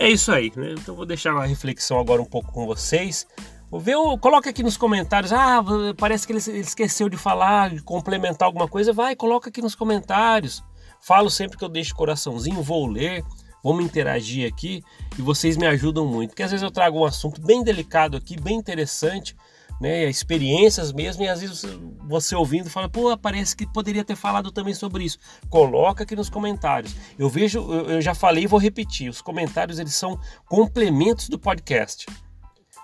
É 0.00 0.08
isso 0.08 0.32
aí, 0.32 0.50
né? 0.56 0.72
Então 0.72 0.94
vou 0.94 1.04
deixar 1.04 1.34
uma 1.34 1.44
reflexão 1.44 2.00
agora 2.00 2.22
um 2.22 2.24
pouco 2.24 2.50
com 2.50 2.64
vocês. 2.64 3.26
Ver, 3.70 3.96
coloca 4.18 4.48
aqui 4.48 4.62
nos 4.62 4.78
comentários. 4.78 5.30
Ah, 5.30 5.62
parece 5.96 6.26
que 6.26 6.32
ele, 6.32 6.42
ele 6.48 6.60
esqueceu 6.60 7.10
de 7.10 7.18
falar, 7.18 7.68
de 7.68 7.82
complementar 7.82 8.46
alguma 8.46 8.66
coisa. 8.66 8.94
Vai, 8.94 9.14
coloca 9.14 9.50
aqui 9.50 9.60
nos 9.60 9.74
comentários. 9.74 10.64
Falo 11.02 11.28
sempre 11.28 11.58
que 11.58 11.64
eu 11.64 11.68
deixo 11.68 11.94
coraçãozinho, 11.94 12.62
vou 12.62 12.86
ler 12.86 13.22
Vamos 13.62 13.84
interagir 13.84 14.48
aqui 14.48 14.82
e 15.18 15.22
vocês 15.22 15.56
me 15.56 15.66
ajudam 15.66 16.06
muito. 16.06 16.30
Porque 16.30 16.42
às 16.42 16.50
vezes 16.50 16.62
eu 16.62 16.70
trago 16.70 16.98
um 16.98 17.04
assunto 17.04 17.40
bem 17.40 17.62
delicado 17.62 18.16
aqui, 18.16 18.40
bem 18.40 18.56
interessante, 18.56 19.36
né? 19.80 20.04
Experiências 20.08 20.92
mesmo, 20.92 21.24
e 21.24 21.28
às 21.28 21.40
vezes 21.40 21.64
você 22.06 22.36
ouvindo 22.36 22.68
fala, 22.68 22.88
pô, 22.88 23.16
parece 23.16 23.56
que 23.56 23.66
poderia 23.66 24.04
ter 24.04 24.16
falado 24.16 24.52
também 24.52 24.74
sobre 24.74 25.04
isso. 25.04 25.18
Coloca 25.48 26.04
aqui 26.04 26.14
nos 26.14 26.28
comentários. 26.28 26.94
Eu 27.18 27.28
vejo, 27.28 27.60
eu 27.72 28.00
já 28.02 28.14
falei 28.14 28.44
e 28.44 28.46
vou 28.46 28.60
repetir. 28.60 29.08
Os 29.08 29.22
comentários 29.22 29.78
eles 29.78 29.94
são 29.94 30.18
complementos 30.46 31.28
do 31.28 31.38
podcast. 31.38 32.06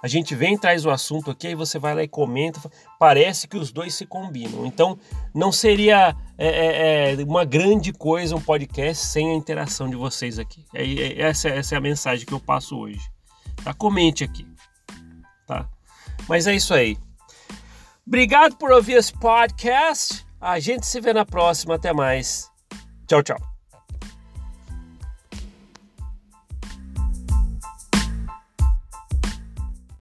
A 0.03 0.09
gente 0.09 0.35
vem 0.35 0.57
traz 0.57 0.85
o 0.85 0.91
assunto 0.91 1.31
aqui, 1.31 1.49
aí 1.49 1.55
você 1.55 1.79
vai 1.79 1.95
lá 1.95 2.03
e 2.03 2.09
comenta. 2.09 2.61
Parece 2.99 3.49
que 3.49 3.57
os 3.57 3.73
dois 3.73 3.95
se 3.95 4.07
combinam. 4.07 4.65
Então, 4.67 4.99
não 5.35 5.51
seria 5.51 6.15
é, 6.39 6.49
é, 6.49 7.21
é 7.21 7.25
uma 7.25 7.45
grande 7.45 7.93
coisa 7.93 8.37
um 8.37 8.41
podcast 8.41 9.05
sem 9.05 9.31
a 9.31 9.35
interação 9.35 9.89
de 9.89 9.97
vocês 9.97 10.39
aqui. 10.39 10.65
É, 10.75 10.85
é, 10.85 11.23
essa, 11.23 11.49
essa 11.49 11.75
é 11.75 11.79
a 11.79 11.81
mensagem 11.81 12.27
que 12.27 12.33
eu 12.33 12.41
passo 12.41 12.79
hoje. 12.79 13.01
Tá? 13.65 13.75
Comente 13.75 14.23
aqui. 14.23 14.47
Tá? 15.47 15.69
Mas 16.29 16.47
é 16.47 16.55
isso 16.55 16.75
aí. 16.75 16.97
Obrigado 18.07 18.57
por 18.57 18.71
ouvir 18.71 18.95
esse 18.95 19.13
podcast. 19.13 20.25
A 20.41 20.59
gente 20.61 20.87
se 20.87 21.01
vê 21.01 21.13
na 21.13 21.25
próxima. 21.25 21.75
Até 21.75 21.93
mais. 21.93 22.49
Tchau, 23.07 23.23
tchau. 23.23 23.56